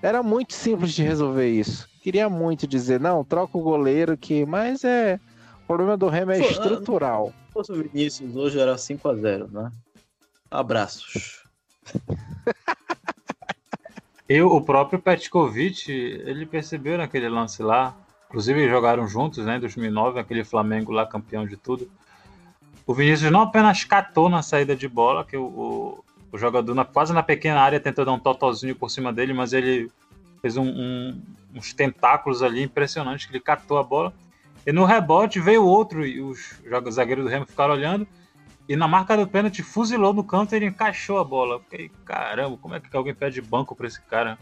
[0.00, 1.86] Era muito simples de resolver isso.
[2.02, 5.20] Queria muito dizer, não, troca o goleiro que, mas é,
[5.62, 7.34] o problema do Remo é Pô, estrutural.
[7.48, 9.70] Se fosse o Vinícius hoje era 5 a 0, né?
[10.50, 11.44] Abraços.
[14.28, 17.96] Eu, o próprio Petkovic, ele percebeu naquele lance lá,
[18.28, 21.88] inclusive jogaram juntos, né, em 2009, aquele Flamengo lá campeão de tudo.
[22.84, 26.84] O Vinícius não apenas catou na saída de bola, que o, o, o jogador na,
[26.84, 29.90] quase na pequena área tentou dar um totozinho por cima dele, mas ele
[30.42, 31.22] fez um, um,
[31.54, 34.12] uns tentáculos ali impressionantes, que ele catou a bola.
[34.66, 36.60] E no rebote veio outro e os
[36.90, 38.06] zagueiros do Remo ficaram olhando.
[38.68, 41.60] E na marca do pênalti fuzilou no canto e ele encaixou a bola.
[41.60, 44.38] Fiquei, caramba, como é que alguém pede banco para esse cara?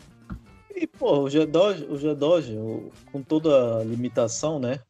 [0.75, 4.81] E, pô, o G2, o G2 com toda a limitação, né?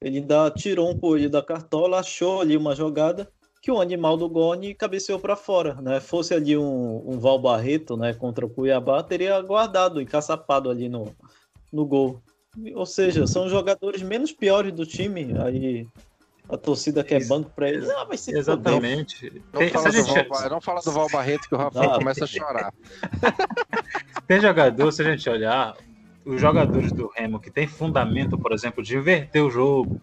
[0.00, 3.28] Ele ainda tirou um coelho da cartola, achou ali uma jogada
[3.60, 5.98] que o animal do Goni cabeceou para fora, né?
[5.98, 10.86] Fosse ali um, um Val Barreto, né, contra o Cuiabá, teria guardado e caçapado ali
[10.86, 11.10] no,
[11.72, 12.22] no gol.
[12.74, 15.34] Ou seja, são jogadores menos piores do time.
[15.42, 15.88] Aí
[16.48, 17.88] a torcida quer banco para eles.
[17.88, 19.42] Ah, vai ser Exatamente.
[19.52, 20.28] Não, Tem, fala gente...
[20.28, 22.72] Val, não fala do Val Barreto que o Rafael ah, começa a chorar.
[24.26, 25.74] Tem jogador, se a gente olhar,
[26.24, 30.00] os jogadores do Remo que tem fundamento, por exemplo, de inverter o jogo,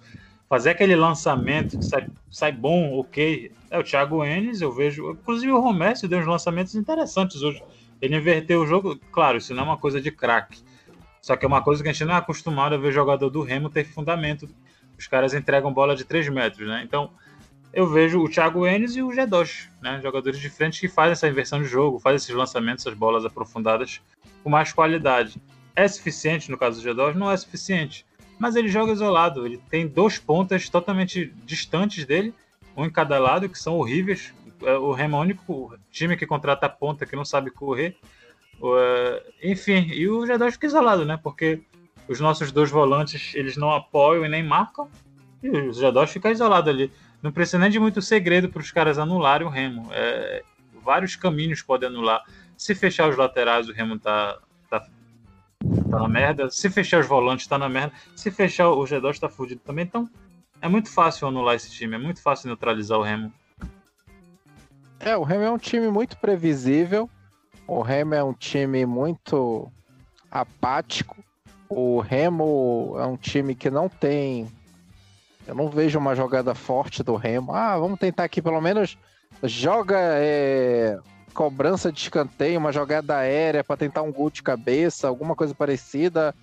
[0.48, 3.52] fazer aquele lançamento que sai, sai bom, ok.
[3.70, 5.12] É o Thiago Enes, eu vejo.
[5.12, 7.64] Inclusive o Romércio deu uns lançamentos interessantes hoje.
[8.02, 10.60] Ele inverteu o jogo, claro, isso não é uma coisa de craque.
[11.22, 13.44] Só que é uma coisa que a gente não é acostumado a ver jogador do
[13.44, 14.50] Remo ter fundamento.
[15.02, 16.84] Os caras entregam bola de 3 metros, né?
[16.86, 17.12] Então,
[17.74, 20.00] eu vejo o Thiago Enes e o G2, né?
[20.02, 24.00] Jogadores de frente que fazem essa inversão de jogo, fazem esses lançamentos, essas bolas aprofundadas
[24.44, 25.42] com mais qualidade
[25.76, 27.16] é suficiente no caso do G2?
[27.16, 28.06] Não é suficiente.
[28.38, 29.46] Mas ele joga isolado.
[29.46, 32.34] Ele tem dois pontas totalmente distantes dele,
[32.76, 34.34] um em cada lado, que são horríveis.
[34.64, 37.98] É, o Remo é o único time que contrata ponta que não sabe correr.
[38.64, 41.20] É, enfim, e o G2 fica isolado, né?
[41.22, 41.62] Porque
[42.12, 44.90] os nossos dois volantes eles não apoiam e nem marcam.
[45.42, 46.92] E o G2 fica isolado ali.
[47.22, 49.88] Não precisa nem de muito segredo para os caras anularem o Remo.
[49.92, 50.44] É,
[50.84, 52.24] vários caminhos podem anular.
[52.58, 54.40] Se fechar os laterais, o Remo tá,
[54.70, 54.88] tá
[55.88, 56.50] na merda.
[56.50, 57.94] Se fechar os volantes, tá na merda.
[58.16, 59.86] Se fechar o G2, tá fudido também.
[59.86, 60.10] Então,
[60.62, 61.96] é muito fácil anular esse time.
[61.96, 63.32] É muito fácil neutralizar o Remo.
[65.00, 67.10] É, o Remo é um time muito previsível.
[67.68, 69.72] O Remo é um time muito
[70.30, 71.24] apático.
[71.74, 74.46] O Remo é um time que não tem.
[75.48, 77.54] Eu não vejo uma jogada forte do Remo.
[77.54, 78.98] Ah, vamos tentar aqui pelo menos.
[79.42, 81.00] Joga é,
[81.34, 86.36] cobrança de escanteio, uma jogada aérea para tentar um gol de cabeça, alguma coisa parecida.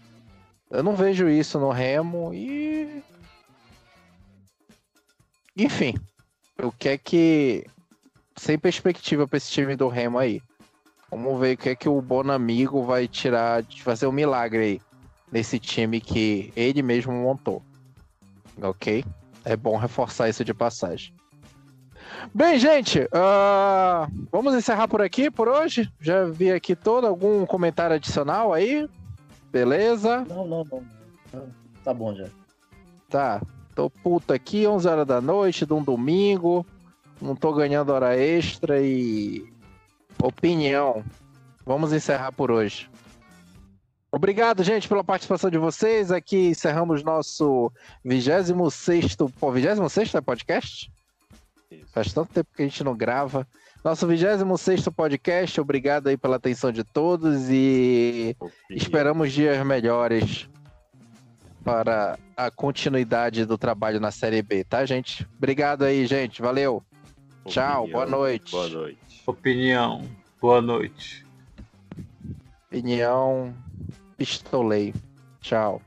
[0.71, 3.03] Eu não vejo isso no Remo e.
[5.55, 5.95] Enfim,
[6.63, 7.67] o que é que
[8.35, 10.41] sem perspectiva para esse time do Remo aí.
[11.11, 14.88] Vamos ver o que é que o Bonamigo vai tirar, de fazer um milagre aí
[15.31, 17.63] nesse time que ele mesmo montou.
[18.61, 19.05] Ok?
[19.45, 21.15] É bom reforçar isso de passagem.
[22.35, 25.91] Bem, gente, uh, vamos encerrar por aqui por hoje.
[26.01, 28.89] Já vi aqui todo algum comentário adicional aí.
[29.51, 30.25] Beleza?
[30.29, 31.49] Não, não, não.
[31.85, 32.27] Tá bom já.
[33.09, 33.41] Tá.
[33.75, 36.67] Tô puto aqui, 11 horas da noite, de um domingo.
[37.21, 39.47] Não tô ganhando hora extra e.
[40.21, 41.05] Opinião.
[41.65, 42.91] Vamos encerrar por hoje.
[44.11, 46.11] Obrigado, gente, pela participação de vocês.
[46.11, 47.71] Aqui encerramos nosso
[48.05, 50.91] 26 pô, 26 é podcast?
[51.71, 51.87] Isso.
[51.93, 53.47] Faz tanto tempo que a gente não grava.
[53.85, 55.61] Nosso 26 podcast.
[55.61, 58.35] Obrigado aí pela atenção de todos e
[58.71, 60.49] esperamos dias melhores
[61.63, 65.29] para a continuidade do trabalho na Série B, tá, gente?
[65.37, 66.41] Obrigado aí, gente.
[66.41, 66.77] Valeu.
[67.45, 67.45] Opinião.
[67.45, 68.51] Tchau, boa noite.
[68.51, 69.23] Boa noite.
[69.27, 70.03] Opinião,
[70.41, 71.27] boa noite.
[72.69, 73.55] Opinião,
[74.19, 74.93] pistolei.
[75.41, 75.81] Tchau.